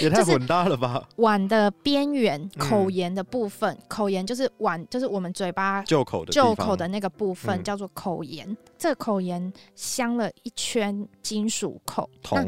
[0.01, 1.09] 也太混搭了吧？
[1.16, 8.57] 碗的边缘口沿的部分，口沿就是碗，就是我们嘴巴就口的就口的那个部分，叫做口沿。
[8.79, 12.38] 这口沿镶了一圈金属扣，铜。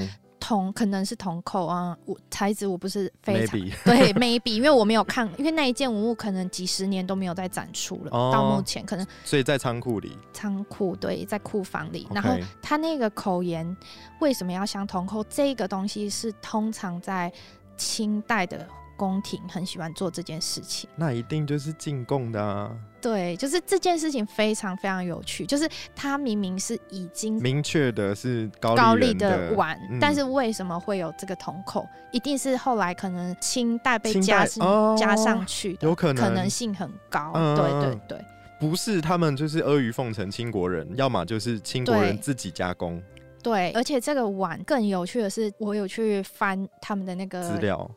[0.52, 13.74] 铜可能是铜扣啊，我材质我不是非常对， maybe，因为我没有看，因为那一件文物可能几十年都没有再展出了，到目前可能，所以在仓库里，仓库对，在库房里，然后它那个口沿
[14.20, 15.24] 为什么要镶铜扣？
[15.24, 17.32] 这个东西是通常在
[17.78, 18.68] 清代的。
[19.02, 22.70] 宫廷很喜欢做这件事情，那一定就是进贡的啊。
[23.00, 31.84] 对，就是这件事情非常非常有趣，就是它明明是已经明确的是高高丽的碗，但是为什么会有这个铜口？
[32.12, 34.46] 一定是后来可能清代被加
[34.96, 37.32] 加上去，有可能可能性很高。
[37.56, 38.24] 对对对，
[38.60, 43.02] 不是他们就是阿谀奉承清国人，要么就是清国人自己加工。
[43.42, 47.90] 对，而且这个碗更有趣的是，我有去翻他们的那个资料。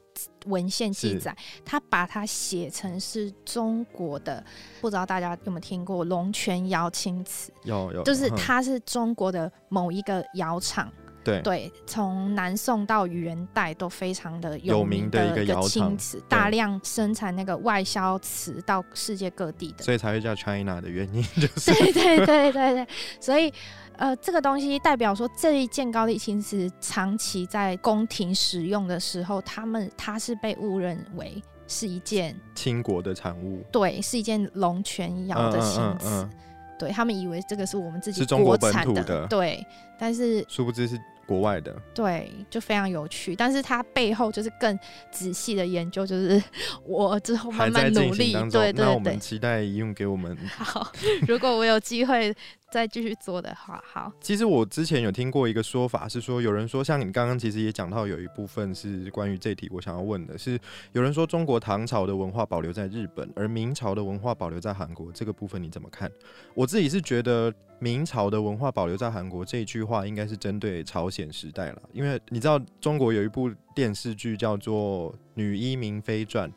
[0.45, 4.43] 文献记载，他把它写成是中国的，
[4.81, 7.51] 不知道大家有没有听过龙泉窑青瓷？
[7.63, 10.91] 有有，就是它是中国的某一个窑厂，
[11.23, 11.41] 对。
[11.41, 22.87] 对，从南宋到元代都非常的有名的一个青瓷，大量生产那个外销瓷到世界各地的，所以才会叫 China 的原因就是，对对对对对，
[23.19, 23.51] 所以。
[23.97, 36.29] 呃，这个东西代表说，这一件高丽青瓷长期在宫廷使用的时候，他们它是被误认为是一件清国的产物，对，是一件龙泉窑的青瓷，
[36.77, 39.65] 对他们以为这个是我们自己国本土的，对，
[39.97, 40.99] 但是殊不知是。
[41.27, 44.77] 国外的对，就非常有趣，但是它背后就是更
[45.09, 46.39] 仔细的研究，就是
[46.85, 48.85] 我之后慢慢努力，对对对。
[48.85, 50.37] 那我们期待用给我们。
[50.55, 50.91] 好，
[51.27, 52.31] 如果我有机会
[52.75, 54.11] 再继续做的话，好。
[54.19, 60.59] 其实我之前有听过一个说法，是说有人说，像你刚刚其实也讲到有一部分是关于这题，我想要问的是，
[60.91, 66.11] 有人说中国唐朝的文化保留在日本，而明朝的文化保留在韩国，这个部分你怎么看？
[66.53, 67.53] 我自己是觉得。
[67.77, 76.49] 明朝的文化保留在韩国这一句话，应该是针对朝鲜时代了，因为你知道中国有一部电视剧叫做《女医明妃传》，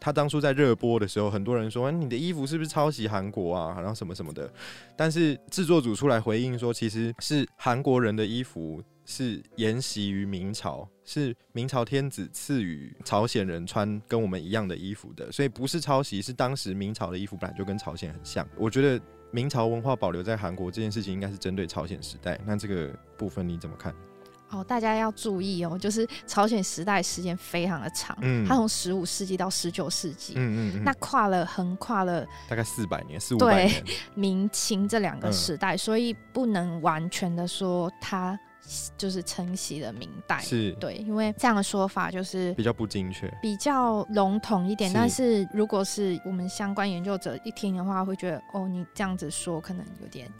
[0.00, 4.52] 他当初在热播的时候，很多人说你的衣服是不是抄袭韩国啊，然后什么什么的，
[4.96, 19.02] 但是制作组出来回应说，其实是韩国人的衣服是沿袭于明朝，是明朝天子赐予朝鲜人穿跟我们一样的衣服的，所以不是抄袭，是当时明朝的衣服本来就跟朝鲜很像，我觉得。
[19.34, 22.38] 明朝文化保留在韩国这件事情，应该是针对朝鲜时代。
[22.44, 23.94] 那这个部分你怎么看？
[24.52, 33.84] 哦，大家要注意哦，就是朝鲜时代时间非常的长，嗯，它从十五世纪到十九世纪，嗯嗯，那跨了横跨了大概四百年，四五百年，
[34.14, 38.38] 明清这两个时代，所以不能完全的说它。
[38.96, 44.88] 就是承袭了明代，是对，因为这样的说法就是比较不精确，比较笼统一点。
[44.94, 50.30] 但是如果是我们相关研究者一听的话，会觉得哦，你这样子说可能有点。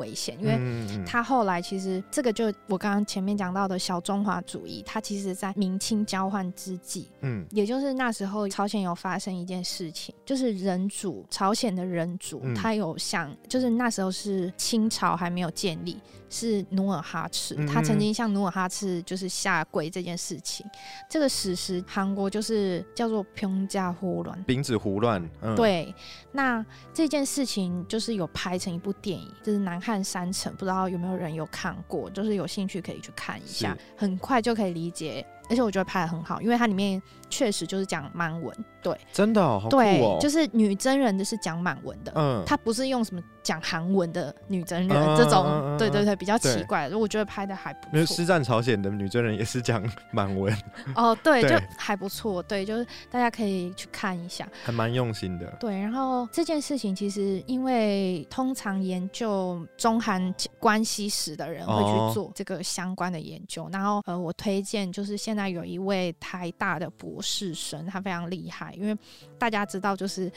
[0.00, 0.58] 危险，因为
[1.06, 15.98] 他后来其实这个就我刚刚前面讲到的小中华主义，它其实在明清交换之际，嗯，也就是那时候朝鲜有发生一件事情，就是人主朝鲜的人主，他有想，就是那时候是清朝还没有建立，
[16.30, 20.64] 是努尔哈赤，他曾经向努尔哈赤就是下跪这件事情，
[21.10, 25.54] 这个史实韩国就是叫做平价胡乱，丙子胡乱，嗯。
[25.56, 25.92] 对，
[26.30, 26.64] 那
[26.94, 29.78] 这件事情就是有拍成一部电影，就是南。
[29.80, 43.22] 汉三城，不知道有没有人有看过，就是有兴趣可以去看一下，很快就可以理解，而且我觉得拍的很好，因为它里面确实就是讲满文，对，真的，好对，就是女真人的是讲满文的，嗯，他不是用什么。
[43.42, 47.90] 讲韩文的女真人，这种对对对比较奇怪，我觉得拍的还不错。
[47.94, 50.54] 因为师战朝鲜的女真人也是讲满文。
[50.94, 55.46] 哦，对，就还不错，对，就是大家可以去看一下，还蛮用心的。
[55.58, 68.96] 对，然后这件事情其实因为通常研究中韩关系史的人会去做这个相关的研究，然后呃，我推荐就是现在有一位台大的博士生，他非常厉害，因为
[69.38, 70.30] 大家知道就是。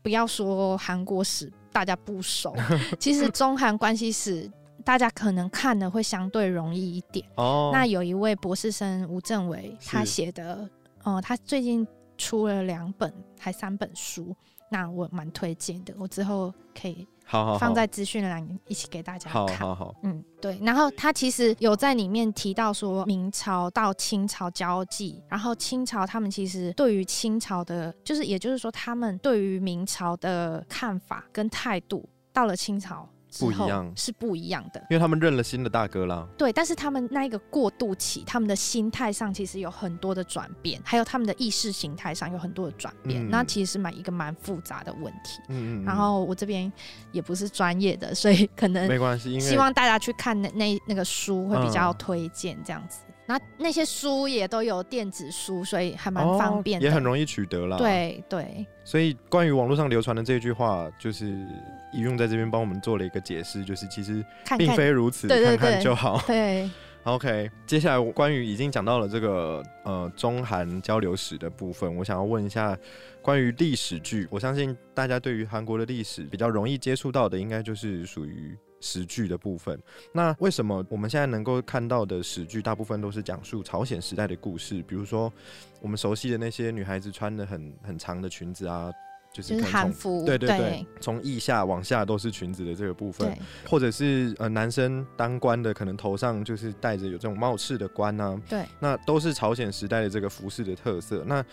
[0.00, 2.54] 不要说韩国史，大家不熟。
[3.00, 4.50] 其实中韩关系史，
[4.84, 7.26] 大家可能看的会相对容易一点。
[7.34, 10.66] 哦，那有一位博士生吴正伟，他写的，
[11.02, 14.34] 哦，他最近出了两本还三本书，
[14.70, 15.94] 那我蛮推荐的。
[15.98, 17.06] 我之后可以。
[17.30, 19.58] 好好放在资讯栏一起给大家看。
[19.58, 20.58] 好好好，嗯，对。
[20.62, 33.06] 然后他其实有在里面提到说，明朝到清朝交际，然后清朝他们其实对于清朝的，就是也就是说，他们对于明朝的看法跟态度，到了清朝
[33.38, 36.26] 不一样，是不一样的，因为他们认了新的大哥啦。
[36.36, 45.40] 对，但是他们那一个过渡期，他们的心态上其实有很多的转变，还有他们的意识形态上有很多的转变，那其实是蛮一个蛮复杂的问题。
[45.48, 45.84] 嗯嗯。
[45.84, 46.72] 然后我这边
[47.12, 53.00] 也不是专业的，所以可能没关系，希望大家去看那那那个书会比较推荐这样子。
[53.26, 57.76] 那那些书也都有电子书，所以还蛮方便，也很容易取得了。
[57.76, 58.66] 对对。
[58.84, 61.46] 所以关于网络上流传的这句话，就是
[61.92, 64.24] 引用在这边帮我们做了一个解释，就是其实
[64.56, 66.22] 并非如此，看看就好。
[66.26, 66.68] 对。
[67.04, 72.76] OK，接下来关于已经讲到了这个呃中韩交流史的部分，我想要问一下
[73.22, 74.28] 关于历史剧。
[74.30, 78.56] 我相信大家对于韩国的历史比较容易接触到的，应该就是属于。
[78.80, 79.76] 史剧的部分，
[80.12, 84.80] 那为什么我们现在能够看到的史剧大部分都是讲述朝鲜时代的故事？
[84.82, 85.32] 比如说
[85.80, 88.88] 我们熟悉的那些女孩子穿的很很长的裙子啊，
[89.32, 93.36] 就是韩服，对对对，从腋下往下都是裙子的这个部分，
[93.68, 101.22] 或者是呃男生当官的可能头上就是戴着有这种帽翅的冠啊，对，那都是朝鲜时代的这个服饰的特色。
[101.26, 101.44] 那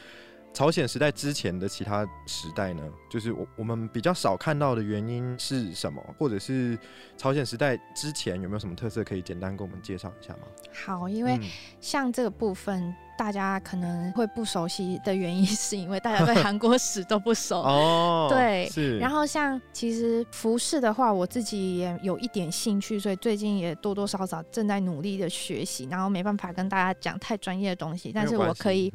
[0.56, 2.82] 朝鲜时代之前的其他时代呢？
[3.10, 6.02] 就是我我们比较少看到的原因是什么？
[6.18, 6.80] 或者是
[7.18, 10.48] 朝鲜时代之前有没有什么特色可以简单跟我们介绍一下吗？
[10.74, 11.38] 好，因为
[11.82, 18.28] 像这个部分，大家可能会不熟悉的原因，是因为大家对韩国史都不熟 哦。
[18.32, 18.98] 对，是。
[18.98, 25.86] 然后像其实服饰的话，我自己也有一点兴趣，所以最近也多多少少正在努力的学习。
[25.92, 28.90] 然后没办法跟大家讲太专业的东西，但是我可以。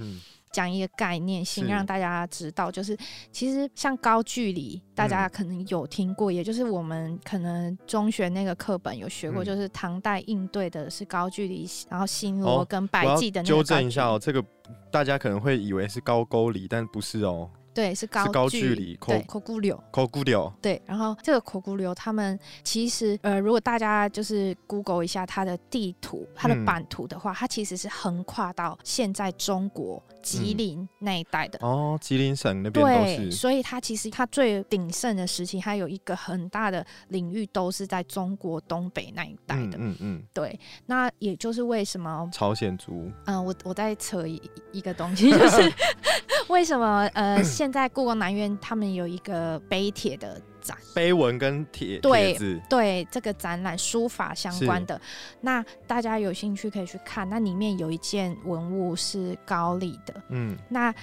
[0.53, 2.97] 讲一个概念先，让大家知道，就是
[3.31, 13.49] 其实像高句丽，大家可能有听过，也就是我们可能中学那个课本有学过，就是唐代应对的是高句丽，然后新罗跟百济的那个。
[13.49, 14.45] 纠正一下哦，这个
[14.91, 17.51] 大家可能会以为是高沟里，但不是哦。
[17.73, 20.83] 对，是高高距离，对，口古柳，口古柳，对。
[20.85, 31.59] 然后这个口古柳，他们其实，呃，如果大家就是 Google 一下它的地图、它的版图的话，它其实是横跨到现在中国吉林那一带的。
[31.62, 33.31] 哦，吉林省那边都是。
[33.31, 39.77] 所以它其实它最鼎盛的时期，它有一个很大的领域都是在中国东北那一带的。
[39.79, 40.23] 嗯嗯。
[40.33, 43.11] 对，那也就是为什么朝鲜族？
[43.27, 44.41] 嗯，我我在扯一
[44.73, 45.73] 一个东西，就是
[46.49, 47.41] 为什么呃。
[47.43, 52.37] 现在故宫南院他们有一个碑帖的展，碑文跟帖对
[52.69, 55.01] 对这个展览书法相关的，
[55.41, 57.29] 那大家有兴趣可以去看。
[57.29, 60.95] 那里面有一件文物是高丽的，嗯，那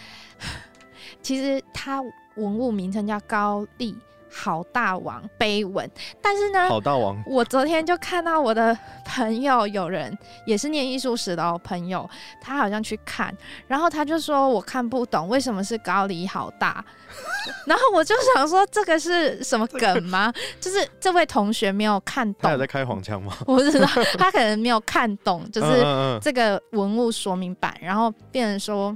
[1.21, 3.95] 其实它文物名称叫高丽。
[4.29, 5.89] 好大王碑文，
[6.21, 8.77] 但是呢，好大王，我昨天就看到我的
[9.17, 10.15] 朋友有人
[10.45, 12.07] 也是念艺术史的朋友，
[12.39, 13.35] 他好像去看，
[13.67, 16.85] 然后他就说我看不懂为什么是高梨好大，
[17.65, 20.31] 然后我就想说这个是什么梗吗？
[20.61, 23.35] 就是这位同学没有看懂，他在开黄腔吗？
[23.47, 23.87] 我不知道，
[24.19, 25.83] 他可能没有看懂， 就是
[26.21, 28.95] 这个文物说明版，然后变成说。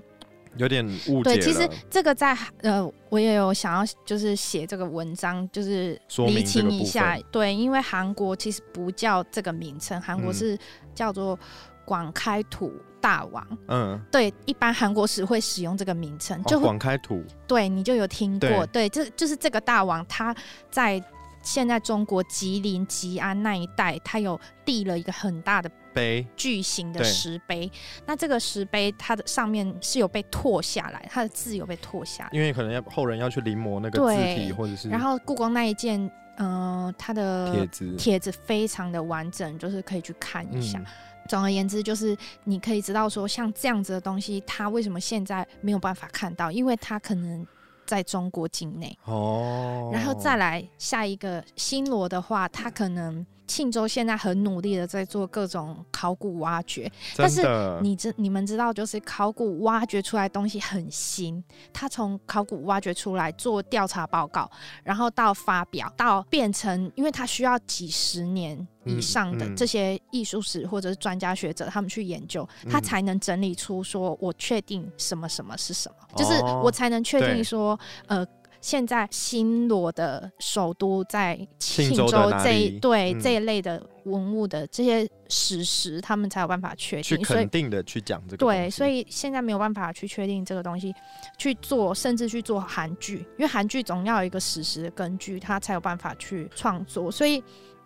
[0.57, 1.35] 有点误解。
[1.35, 7.17] 对，其实这个在呃，我也有想要就是写这个文章，就是厘清一下。
[7.31, 10.57] 对，因为韩国其实不叫这个名称，韩国是
[10.93, 11.37] 叫做
[11.85, 13.45] 广开土大王。
[13.67, 17.23] 嗯，对，一般韩国史会使用这个名称，就广开土。
[17.47, 18.65] 对，你就有听过？
[18.67, 20.35] 对，这就是这个大王，他
[20.69, 21.01] 在
[21.41, 25.71] 现在中国吉林吉安那一带，他有立了一个很大的。
[25.93, 27.71] 碑巨型的石碑，
[28.05, 34.89] 那这个石碑它的上面是有被拓下来，它的字有被拓下来，因为可能要后人要去临摹那个字体，或者是。
[34.89, 40.81] 然后故宫那一件，嗯，它的帖子帖子非常的完整，就是可以去看一下。
[41.29, 46.51] 总而言之，就是你可以知道说，像这样子的东西，它为什么现在没有办法看到？
[46.51, 47.45] 因为它可能
[47.91, 49.89] 在中国境内哦。
[49.91, 53.25] 然后再来下一个新罗的话，它可能。
[53.47, 57.41] 庆州现在很努力的在做各种考古挖掘，但是
[57.81, 64.49] 你知你们知道，就是考古挖掘出来东西很新，他从考古挖掘出来做调查报告，
[64.85, 78.25] 然后到发表，到变成，因为它需要几十年以上的这些艺术史或者是专家学者他们去研究，他才能整理出说，我确定什么什么是什么，就是我才能确定说，呃。
[78.63, 88.37] 现在新罗的首都在庆州这一对这一类的文物的这些史实，他们才有办法确定，去肯定的去讲这个。
[88.37, 90.93] 对，所以现在没有办法去确定这个东西，
[91.39, 97.43] 去做甚至去做韩剧，因为韩剧总要有一个史实的根据，他才有办法去创作，所以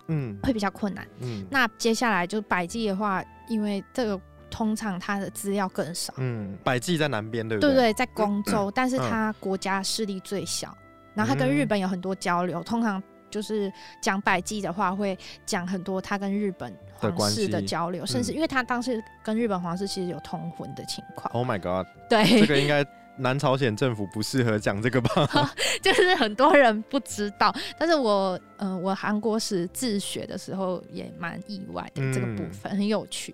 [0.08, 1.08] 嗯，会比较困难。
[1.22, 4.20] 嗯，那接下来就百济的话，因为这个。
[4.52, 6.14] 通常它的资料更少。
[6.16, 7.72] 嗯，百济在南边，对不对？
[7.72, 10.74] 对对，在光州，但是它国家势力最小，
[11.14, 13.02] 然后它跟日本有很多交流，通常。
[13.30, 13.70] 就是
[14.02, 21.30] 讲百济的话，会讲很多他跟日本皇室的交流，甚至因为他当时跟日本皇室其实有通婚的情况。
[21.34, 21.86] Oh my god！
[22.10, 22.86] 对，这个应该
[23.18, 25.28] 南朝鲜政府不适合讲这个吧？
[25.82, 33.34] 就是很多人不知道，但是我嗯，我韩国史自学的时候也蛮意外的，这个部分很有趣。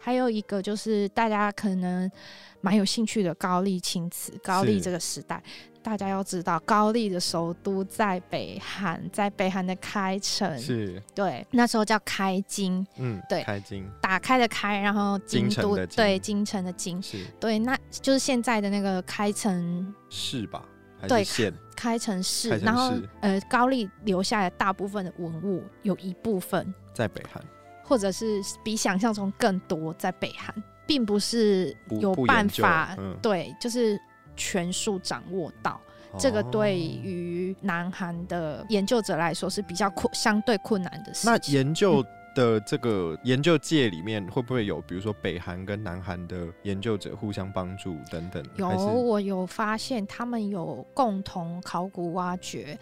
[0.00, 2.10] 还有一个就是大家可能
[2.60, 5.42] 蛮有兴趣的高丽青瓷，高丽这个时代。
[5.80, 11.02] 大家要知道，高丽的首都在北韩，在北韩的开城，是。
[11.14, 20.62] 对，那时候叫开京，嗯，对，开京，打开的开，然后京都，对，京城的京，是，对，那就是现在的那个开城市吧？
[21.06, 26.74] 对，县，开城市，然后呃，高丽留下来大部分的文物，有一部分。
[26.92, 27.42] 在北韩，
[27.84, 30.52] 或者是比想象中更多在北韩，
[30.88, 33.96] 并不是有办法，对，就是。
[34.40, 35.80] 全数掌握到，
[36.16, 41.32] 这个对于南韩的研究者来说是比较困、相对困难的事情。
[41.32, 42.04] 那研究
[42.36, 48.40] 的这个研究界里面，会不会有比如说北韩跟南韩的研究者互相帮助等等？
[48.54, 52.78] 有，我有发现他们有共同考古挖掘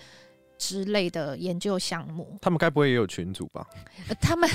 [0.59, 2.38] 之类的研究项目。
[2.40, 3.66] 他们该不会也有群组吧？
[4.20, 4.48] 他们，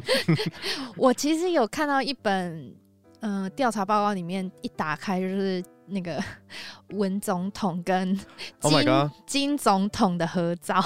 [0.96, 2.74] 我其实有看到一本
[3.20, 5.62] 嗯调查报告，里面一打开就是。
[5.90, 6.22] 那个
[6.90, 8.18] 文总统跟
[8.60, 10.82] 金金总统的合照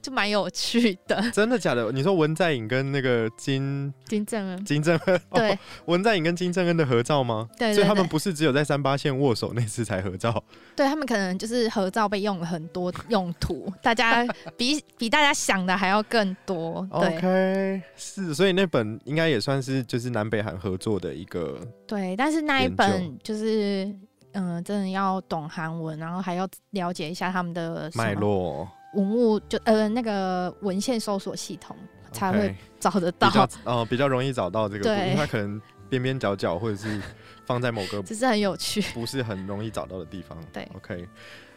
[0.00, 1.90] 就蛮有趣的， 真的假的？
[1.92, 7.48] 你说文在寅跟那个金金正恩，金正恩对，文在寅跟金正恩的合照吗？
[7.58, 10.42] 对，所以他们不是只有在三八线握手那次才合照，
[10.76, 14.24] 对他们可能就是合照被用了很多用途，大家
[14.56, 16.86] 比比大家想的还要更多。
[16.90, 23.92] OK，是，所以那本应该也算是就是南北韩合作的一个对，但是那一本就是。
[24.32, 31.76] 嗯，真的要懂韩文，然后还要了解一下他们的脉络文物，就呃那个文献搜索系统
[32.12, 33.48] 才会找得到。
[33.64, 37.00] 哦，比较容易找到这个，因为它可能边边角角或者是
[37.44, 40.38] 放在某个，只是很有趣，不是很容易找到的地方。
[40.52, 41.08] 对，OK，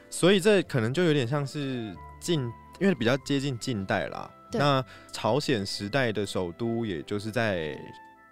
[0.10, 2.42] 所以这可能就有点像是近，
[2.80, 4.30] 因为比较接近近代啦。
[4.52, 7.76] 那朝鲜时代的首都也就是在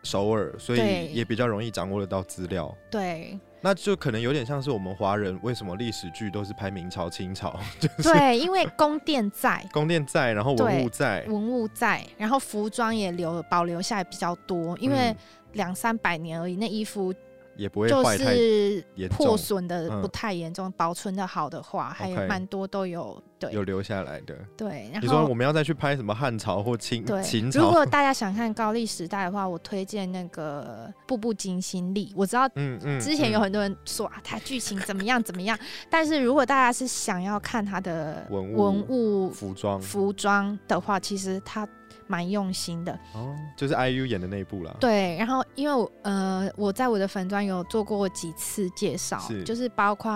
[0.03, 2.75] 首尔，所以也比较容易掌握得到资料。
[2.89, 3.39] 对。
[3.61, 7.59] 那就可能有点像是我们华人为什么历史剧都是拍明朝、清朝？
[8.01, 15.15] 对，因为宫殿在， 宫殿在，然后文物在，文物在，然后服装也留保留下来比较多，因为
[15.53, 17.13] 两三百年而已，那衣服。
[17.55, 24.35] 也不会就是破损的不太严重，保存的好的话，还有蛮多都有对有留下来的。
[24.57, 27.59] 对，你说我们要再去拍什么汉朝或清秦朝？
[27.59, 32.07] 如果大家想看高丽时代的话，我推荐那个《步步惊心力》。
[32.15, 35.57] 我知道，嗯嗯，之前有很多人说啊，它剧情怎么样怎么样，
[35.89, 41.67] 但是如果大家是想要看它的文物、服装、服装的话，其实它。
[42.11, 44.75] 蛮用心的哦，就是 IU 演的那一部啦。
[44.81, 50.11] 对，然后因为我呃，我在我的粉专有做过几次介绍，就是包括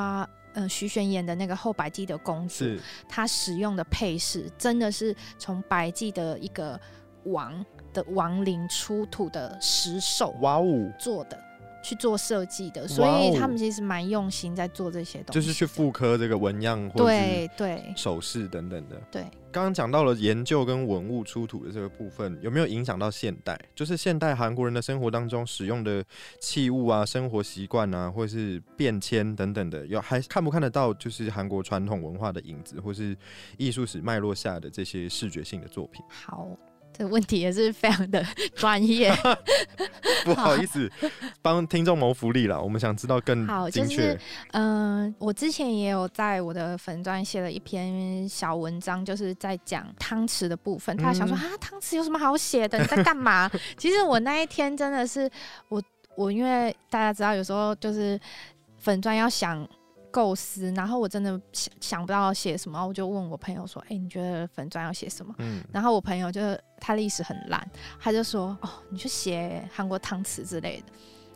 [0.53, 2.65] 呃徐玄演的那个后白季的公主，
[3.07, 6.77] 她使用的配饰真的是从白季的一个
[7.23, 11.39] 王的亡灵出土的石兽哇哦做的。
[11.85, 18.99] 去做设计的，所以他们其实蛮用心在做这些东西，就是去复刻这个纹样或对对首饰等等的。
[19.11, 19.21] 对，
[19.51, 23.55] 刚刚讲到了研究跟文物出土的这个部分，有没有影响到现代？
[23.75, 26.03] 就是现代韩国人的生活当中使用的
[26.39, 30.91] 器物啊、生活习惯啊，或者是变迁等等的，有还看不看得到？
[30.95, 33.15] 就是韩国传统文化的影子，或是
[33.57, 36.03] 艺术史脉络下的这些视觉性的作品？
[36.09, 36.49] 好。
[36.97, 38.25] 这问题也是非常的
[38.55, 39.13] 专业，
[40.23, 40.89] 不好意思，
[41.41, 42.61] 帮听众谋福利了。
[42.61, 44.19] 我们想知道更好，就是
[44.51, 50.95] 嗯，我之前也有在我的粉专写了一篇小文章，就是在讲汤匙的部分。
[50.95, 52.79] 他想说啊，汤匙有什么好写的？
[52.79, 53.51] 你在干嘛？
[53.77, 55.29] 其实我那一天真的是
[55.69, 55.81] 我
[56.15, 58.19] 我，因为大家知道，有时候就是
[58.77, 59.67] 粉砖要想。
[60.15, 66.39] 构思，然后我真的想想不到写什么，我就问我朋友说：“哎，你觉得粉砖要写什么？”嗯，然后我朋友就
[66.79, 70.93] 他历史很烂，他就说：“哦，你去写韩国汤匙之类的。”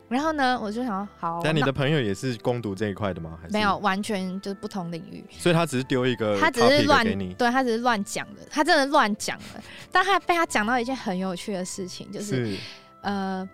[0.07, 1.41] 然后呢，我就想好。
[1.43, 3.37] 但你的朋友也是攻读这一块的吗？
[3.41, 5.25] 还是没有，完全就是不同领域。
[5.31, 7.05] 所以他只是丢一个，他只是乱
[7.35, 9.61] 对他只是乱讲的，他真的乱讲了。
[9.91, 12.55] 但他被他讲到一件很有趣的事情，就是
[13.01, 13.47] 呃，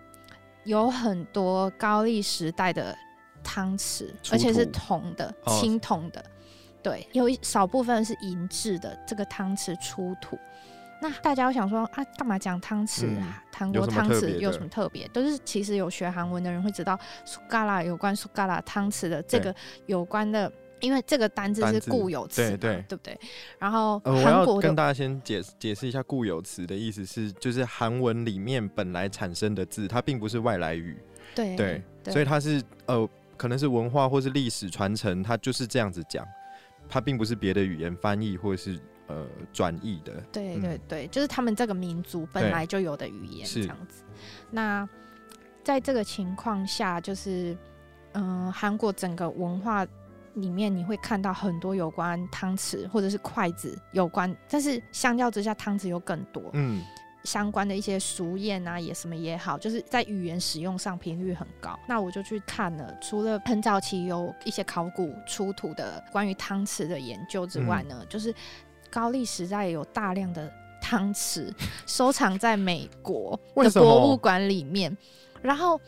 [0.62, 2.96] 有很多高丽时代的。
[3.46, 6.24] 汤匙，而且是铜的，青铜的，
[6.82, 8.98] 对，有一少部分是银质的。
[9.06, 10.36] 这个汤匙出土，
[11.00, 13.42] 那大家想说啊，干嘛讲汤匙啊？
[13.52, 15.06] 韩国汤匙有什么特别？
[15.08, 19.54] 都是其实有学韩文的人会知道，苏嘎拉有关苏嘎拉汤匙的这个
[19.86, 23.18] 有关的因为这个单字是固有词，对对，对不对？
[23.58, 30.98] 然后我要跟大家先解解释一下固有词的意思是，就是韩文里面本来产生的字，它并不是外来语，
[31.34, 31.82] 对对，
[32.12, 36.26] 所以它是呃，可能是文化或是历史传承，它就是这样子讲，
[36.88, 44.02] 它并不是别的语言翻译或者是呃转译的，对对对，就是他们这个民族本来就有的语言这样子。
[44.50, 44.88] 那
[45.62, 47.56] 在这个情况下，就是
[48.12, 49.86] 嗯，韩国整个文化。
[50.36, 56.50] 里面你会看到很多有关汤匙或者是筷子有关，但是相较之下，汤匙又更多。
[56.52, 56.84] 嗯，
[57.26, 61.78] 相关的一些俗谚啊，也什么也好，就是在语言使用上频率很高。
[61.86, 68.32] 那我就去看了，除了很早期有一些考古出土的关于汤匙的研究之外呢，就是
[68.88, 70.50] 高丽时代有大量的
[70.80, 71.52] 汤匙
[71.86, 74.96] 收藏在美国的博物馆里面。
[75.42, 75.80] 然后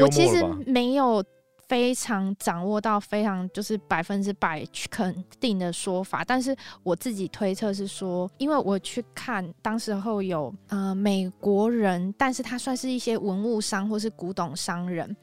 [0.00, 1.24] 我其实没有。
[1.68, 15.16] 非常掌握到非常就是百分之百肯定的说法，但是我自己推测是说，因为我去看当时候有呃美国人，但是他算是一些文物商或是古董商人，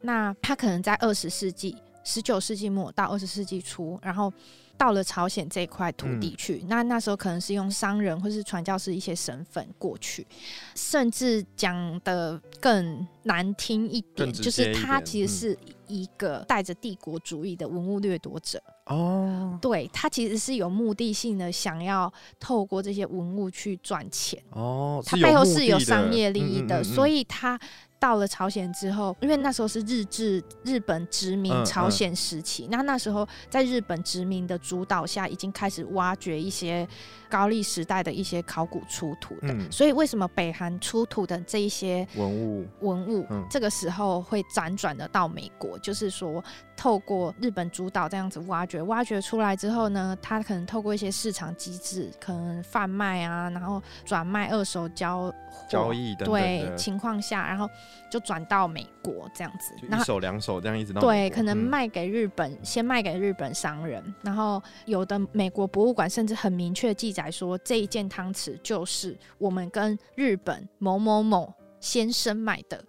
[0.00, 4.32] 那他可能在二十世纪、十九世纪末到二十世纪初，然后。
[4.78, 10.26] 到了朝鲜这块土地去，那那时候可能是用商人或是传教士一些身份过去，
[10.74, 27.58] 甚至讲的更难听一点，就是他其实是一个带着帝国主义的文物掠夺者哦，对他其实是有目的性的，想要透过这些文物去赚钱哦，他背后是有商业利益的，所以他。
[27.98, 36.86] 到了朝鲜之后，因为那时候是日治日本殖民朝鲜时期，那那时候在日本殖民的主导下，已经开始挖掘一些
[37.28, 39.70] 高丽时代的一些考古出土的。
[39.70, 45.78] 所以为什么北韩出土的这一些文物文物，这个时候会辗转的到美国？
[45.78, 46.42] 就是说，
[46.76, 55.32] 透过日本主导这样子挖掘，挖掘出来之后呢，他可能透过一些市场机制，可能贩卖啊，然后转卖二手交
[55.68, 57.68] 交易的对情况下，然后。
[58.08, 72.84] 就转到美国这样子，一手两手这样一直到对，可能卖给日本，先卖给日本商人，然后有的美国博物馆甚至很明确记载说，这一件汤匙就是我们跟日本某某某先生买的，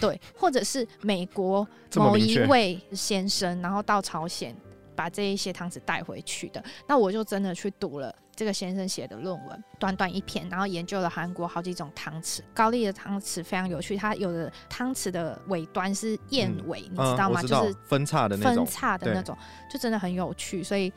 [0.00, 4.54] 对，或者是美国某一位先生，然后到朝鲜
[4.96, 8.14] 把这一些汤匙带回去的，那我就真的去读了。
[8.34, 12.38] 这个先生写的论文，短短一篇，然后研究了韩国好几种汤匙。
[12.54, 17.42] 高丽的汤匙非常有趣，它有的汤匙的尾端是燕尾，你知道吗？
[17.42, 19.36] 就是分叉的那种，分叉的那种，
[19.68, 20.62] 就真的很有趣。
[20.62, 20.92] 所以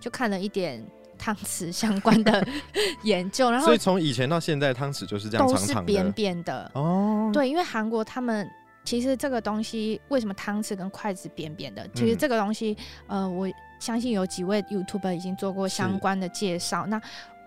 [0.00, 0.82] 就看了一点
[1.18, 2.46] 汤匙相关的
[3.02, 7.30] 研究，然后所以从以前到现在，汤匙就是这样，都是扁扁的哦。
[7.32, 8.48] 对，因为韩国他们
[8.84, 11.86] 其实这个东西为什么汤匙跟筷子扁扁的？
[11.94, 13.50] 其实这个东西，呃，我。
[13.80, 16.84] 相信有几位 YouTube 已经做过相关的介绍。
[16.88, 17.00] 那，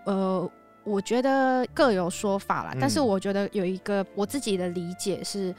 [0.06, 0.50] 呃，
[0.82, 5.54] 我觉得各有说法啦，但是我觉得有一个我自己的理解是。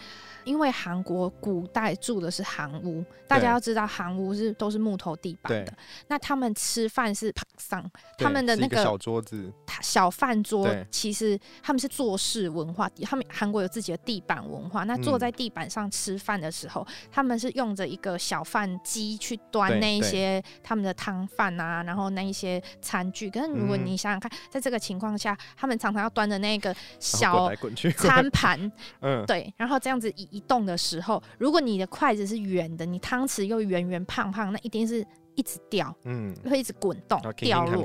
[0.45, 5.73] 因为韩国古代住的是韩屋，大家要知道韩屋是都是木头地板的。
[6.07, 12.89] 那他们吃饭是趴上他们的那个小桌子、小饭桌，其实他们是坐式文化。
[13.03, 14.83] 他们韩国有自己的地板文化。
[14.83, 23.29] 那坐在地板上吃饭的时候，他们是用着一个小饭机去端那一些他们的汤饭啊，然后那一些餐具。
[23.29, 27.49] 可是如果你想想看，在这个情况下，他们常常要端着那个小
[27.95, 30.32] 餐盘，嗯，对，然后这样子以。
[30.33, 35.05] 移动的时候，如果你的筷子是圆的，你汤匙又圆圆胖胖，那一定是
[35.35, 37.83] 一直掉，嗯，会一直滚动掉落，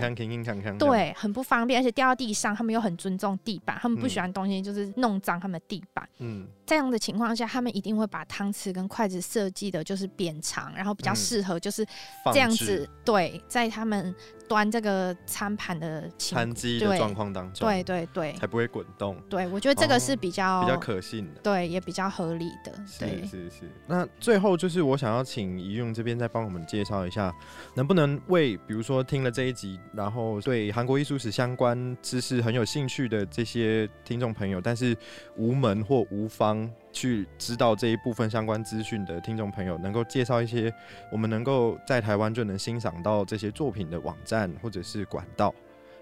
[0.78, 11.82] 对，很不方便，而且掉到地上，他们又很尊重地板，他们不喜欢东西就是弄脏他们的地板，嗯，这样的情况下，他们一定会把汤匙跟筷子设计的就是扁长，然后比较适合就是
[12.30, 14.14] 这样子，对，在他们。
[14.48, 19.14] 端这个餐盘的餐机的状况当中，对对对，才不会滚动。
[19.28, 22.72] 对，我觉得这个是比较比较可信的，对，也比较合理的。
[22.86, 23.70] 是是是。
[23.86, 27.30] 那最后就是我想要请怡用这边再帮我们介绍一下，
[27.74, 34.96] 能不能为比如说听了这一集，然后对韩国艺术史相关知识很有兴趣的这些听众朋友，但是
[35.36, 36.57] 无门或无方。
[36.92, 40.72] 去知道这一部分相关资讯的听众朋友，能够介绍一些
[41.12, 45.54] 我们能够在台湾就能欣赏到这些作品的网站，或者是管道，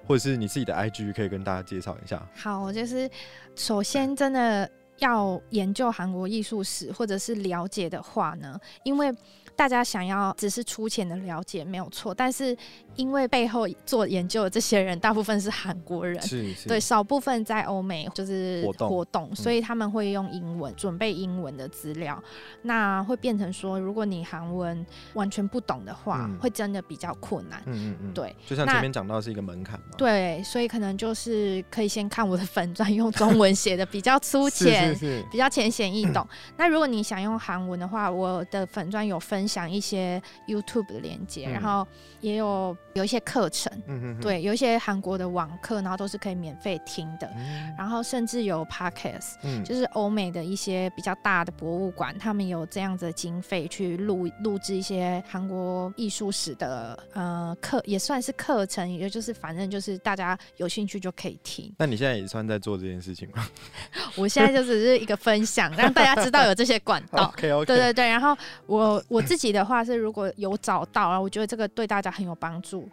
[0.06, 2.24] 或者是你自己的 IG，可以跟大家介绍一下。
[2.34, 3.10] 好，就是
[3.54, 9.12] 首先真的要研究韩国艺术史，或者是了解的话呢，因为
[9.56, 12.56] 大家想要只是粗浅的了解没有错，但是
[12.94, 22.22] 因为背后做研究的这些人大部分是韩国人，是是，对，少部分在欧美就是活动所以他们会用英文准备英文的资料，
[22.62, 24.84] 那会变成说，如果你韩文
[25.14, 27.62] 完全不懂的话，会真的比较困难。
[27.66, 29.86] 嗯嗯嗯，对，就像前面讲到是一个门槛嘛。
[29.96, 34.94] 对，所以可能就是可以先看我的粉钻，用中文写的比较粗浅，
[35.32, 36.26] 比较浅显易懂。
[36.56, 41.86] 那如果你想用韩文的话，我的粉钻有分享一些 YouTube 的链接，然后
[42.20, 47.30] 也有有一些课程，嗯对，有一些韩国的网课，然后都是可以免费听的。
[47.76, 61.72] 然后甚至有 Podcast，就是欧美的一些比较大的博物馆，他们有这样子的经费去录录制一些韩国艺术史的呃课，也算是课程，也就是反正就是大家有兴趣就可以听。
[61.78, 63.46] 那你现在也算在做这件事情吗？
[64.16, 67.24] 我现在就只是一个分享，让大家知道有这些管道。
[67.36, 67.66] OK OK。
[67.66, 68.36] 对对对，然后
[68.66, 72.88] 我我自己的话是，如果有找到，然后我觉得这个对大家很有帮助。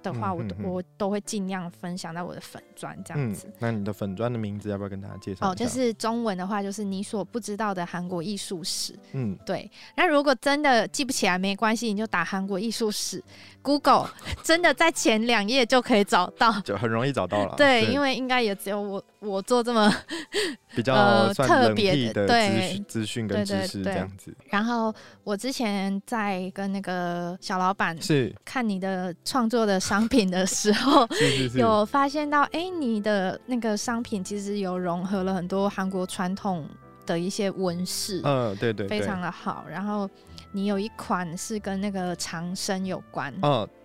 [0.00, 3.52] 的话，我我都会尽量分享到我的粉砖这样子。
[3.58, 5.50] 那你的粉砖的名字要不要跟大家介绍？
[5.50, 8.96] 哦，就是中文的话，就是你所不知道的韩国艺术史。
[9.12, 9.68] 嗯，对。
[9.96, 13.22] 那如果真的记不起来没关系，你就打韩国艺术史
[13.68, 14.08] ，Google
[14.42, 17.54] 真的在前两页就可以找到，就很容易找到了。
[17.56, 19.92] 对，因为应该也只有我我做这么
[20.76, 24.32] 比较特别的对资讯跟知识这样子。
[24.46, 24.94] 然后
[25.24, 29.78] 我之前在跟那个小老板是看你的创作的。
[29.88, 31.08] 商品的时候，
[31.56, 36.68] 有发现到，哎，你的那个商品其实有融合了很多韩国传统
[37.06, 39.64] 的一些纹饰，嗯，对对，非常的好。
[39.66, 40.06] 然后
[40.52, 43.32] 你有一款是跟那个长生有关，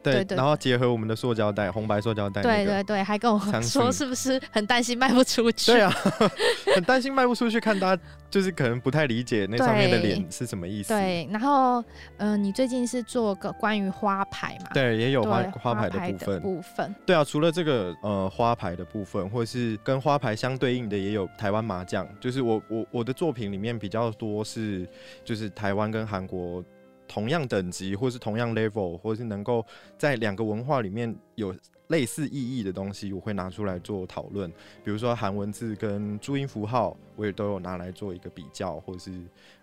[0.04, 2.42] 对，然后结合我们的塑胶袋，红白塑胶袋。
[2.42, 5.72] 对对对，还跟我说是不是很担心卖不出去？
[5.72, 5.90] 对啊，
[6.76, 10.90] 很担心卖不出去，看大家就是可能不太理解那上面的脸是什么意思。
[10.94, 11.84] 对，然后
[12.18, 14.70] 嗯，你最近是做个关于花牌嘛？
[14.74, 16.42] 对，也有花花牌的部分。
[16.42, 16.96] 部分。
[17.06, 22.08] 对啊，除了这个呃花牌的部分，或者是跟花牌相对应的，也有台湾麻将。
[22.20, 24.88] 就是我我我的作品里面比较多是
[25.24, 26.64] 就是台湾跟韩国。
[27.08, 29.66] 同样等级，或是同样 level，或是能够
[29.98, 31.56] 在两个文化里面有
[31.88, 34.50] 类似意义的东西，我会拿出来做讨论。
[34.84, 39.12] 比如说韩文字跟注音符号，我也都有拿来做一个比较，或者是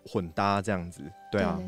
[0.07, 1.03] 混搭这样子。
[1.33, 1.59] 对啊，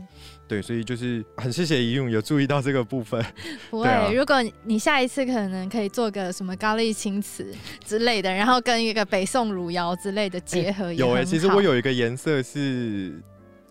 [0.46, 3.24] 对，所以就是很谢谢怡用有注意到这个部分。
[3.70, 7.52] 不会，如果你下一次可能可以做个什么高丽青瓷
[7.84, 10.92] 之类的，然后跟一个北宋汝窑之类的结合。
[10.92, 13.20] 有哎，其实我有一个颜色是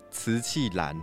[0.09, 0.95] 瓷器蓝。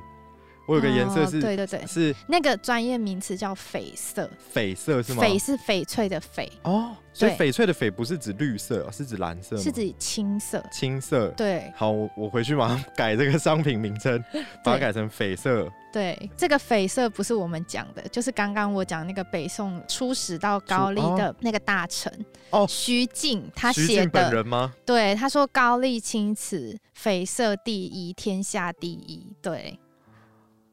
[0.69, 4.31] 我有个颜色是，对对对，是那个专业名词叫翡色。
[4.53, 5.25] 翡色是吗？
[5.25, 6.47] 翡是翡翠的翡。
[6.63, 10.63] 哦，所以翡翠的翡不是指绿色，是指蓝色，是指青色。
[10.71, 11.29] 青色。
[11.29, 11.73] 对。
[11.75, 14.23] 好，我我回去马上 改这个商品名称，
[14.63, 15.67] 把它改成翡色。
[15.91, 22.13] 对，这个翡色不是我们讲的，就是刚刚我讲那个北宋出使到高丽的那个大臣
[22.51, 24.11] 哦，徐敬他写的。
[24.11, 24.71] 本人吗？
[24.85, 29.35] 对，他说高丽青瓷翡色第一，天下第一。
[29.41, 29.79] 对。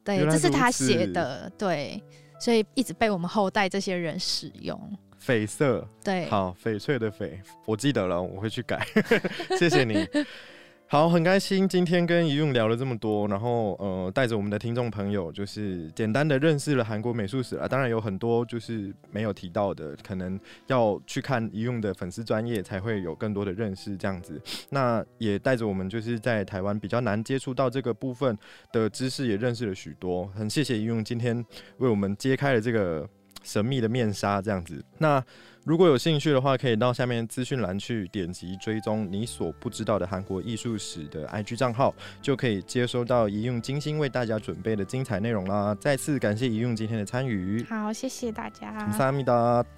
[0.06, 2.02] 对，这是他写的，对，
[2.40, 4.80] 所以一直被我们后代这些人使用。
[5.20, 7.32] 翡色，对，好，翡翠的翡，
[7.64, 8.86] 我记得了，我会去改，
[9.58, 10.06] 谢谢你。
[10.88, 17.66] 好，很开心今天跟怡用聊了这么多，然后呃，带着我们的听众朋友，就是简单的认识了韩国美术史啊。
[17.66, 24.40] 当然有很多就是没有提到的，可能要去看怡用的粉丝专业才会有更多的认识这样子。
[24.70, 28.38] 那也带着我们就是在台湾比较难接触到这个部分
[28.72, 30.26] 的知识，也认识了许多。
[30.36, 31.44] 很谢谢怡用今天
[31.78, 33.04] 为我们揭开了这个
[33.42, 34.80] 神秘的面纱这样子。
[34.98, 35.20] 那。
[35.66, 41.92] 如果有兴趣的话，可以到下面资讯栏去点击追踪你所不知道的韩国艺术史的 IG 账号，
[42.22, 45.76] 就可以接收到宜用精心为大家准备的精彩内容啦。
[45.80, 49.75] 再次感谢宜用今天的参与，好，谢谢大家，感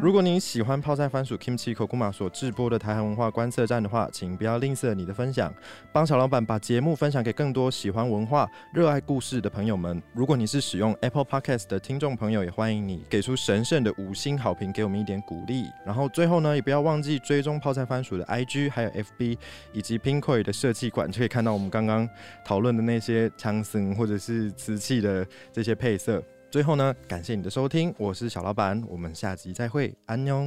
[0.00, 5.52] 如果您喜欢泡菜番薯 Kimchi Kokuma 所制播的台韩文化观测站的话，请不要吝啬你的分享，
[5.92, 10.02] 帮小老板把节目分享给更多喜欢文化、热爱故事的朋友们。
[10.14, 15.64] 如果你是使用 Apple Podcast 的听众朋友，也欢迎你给出神圣的五星好评，给我们一点鼓励。
[15.84, 19.36] 然后最后呢，也不要忘记追踪泡菜番薯的 IG，还有 FB
[19.72, 22.08] 以及 Pinkoi 的设计馆，就可以看到我们刚刚
[22.44, 26.22] 讨论的那些枪声或者是瓷器的这些配色。
[26.52, 30.44] 最后呢，感谢你的收听，我是小老板，我们下集再会，安妞。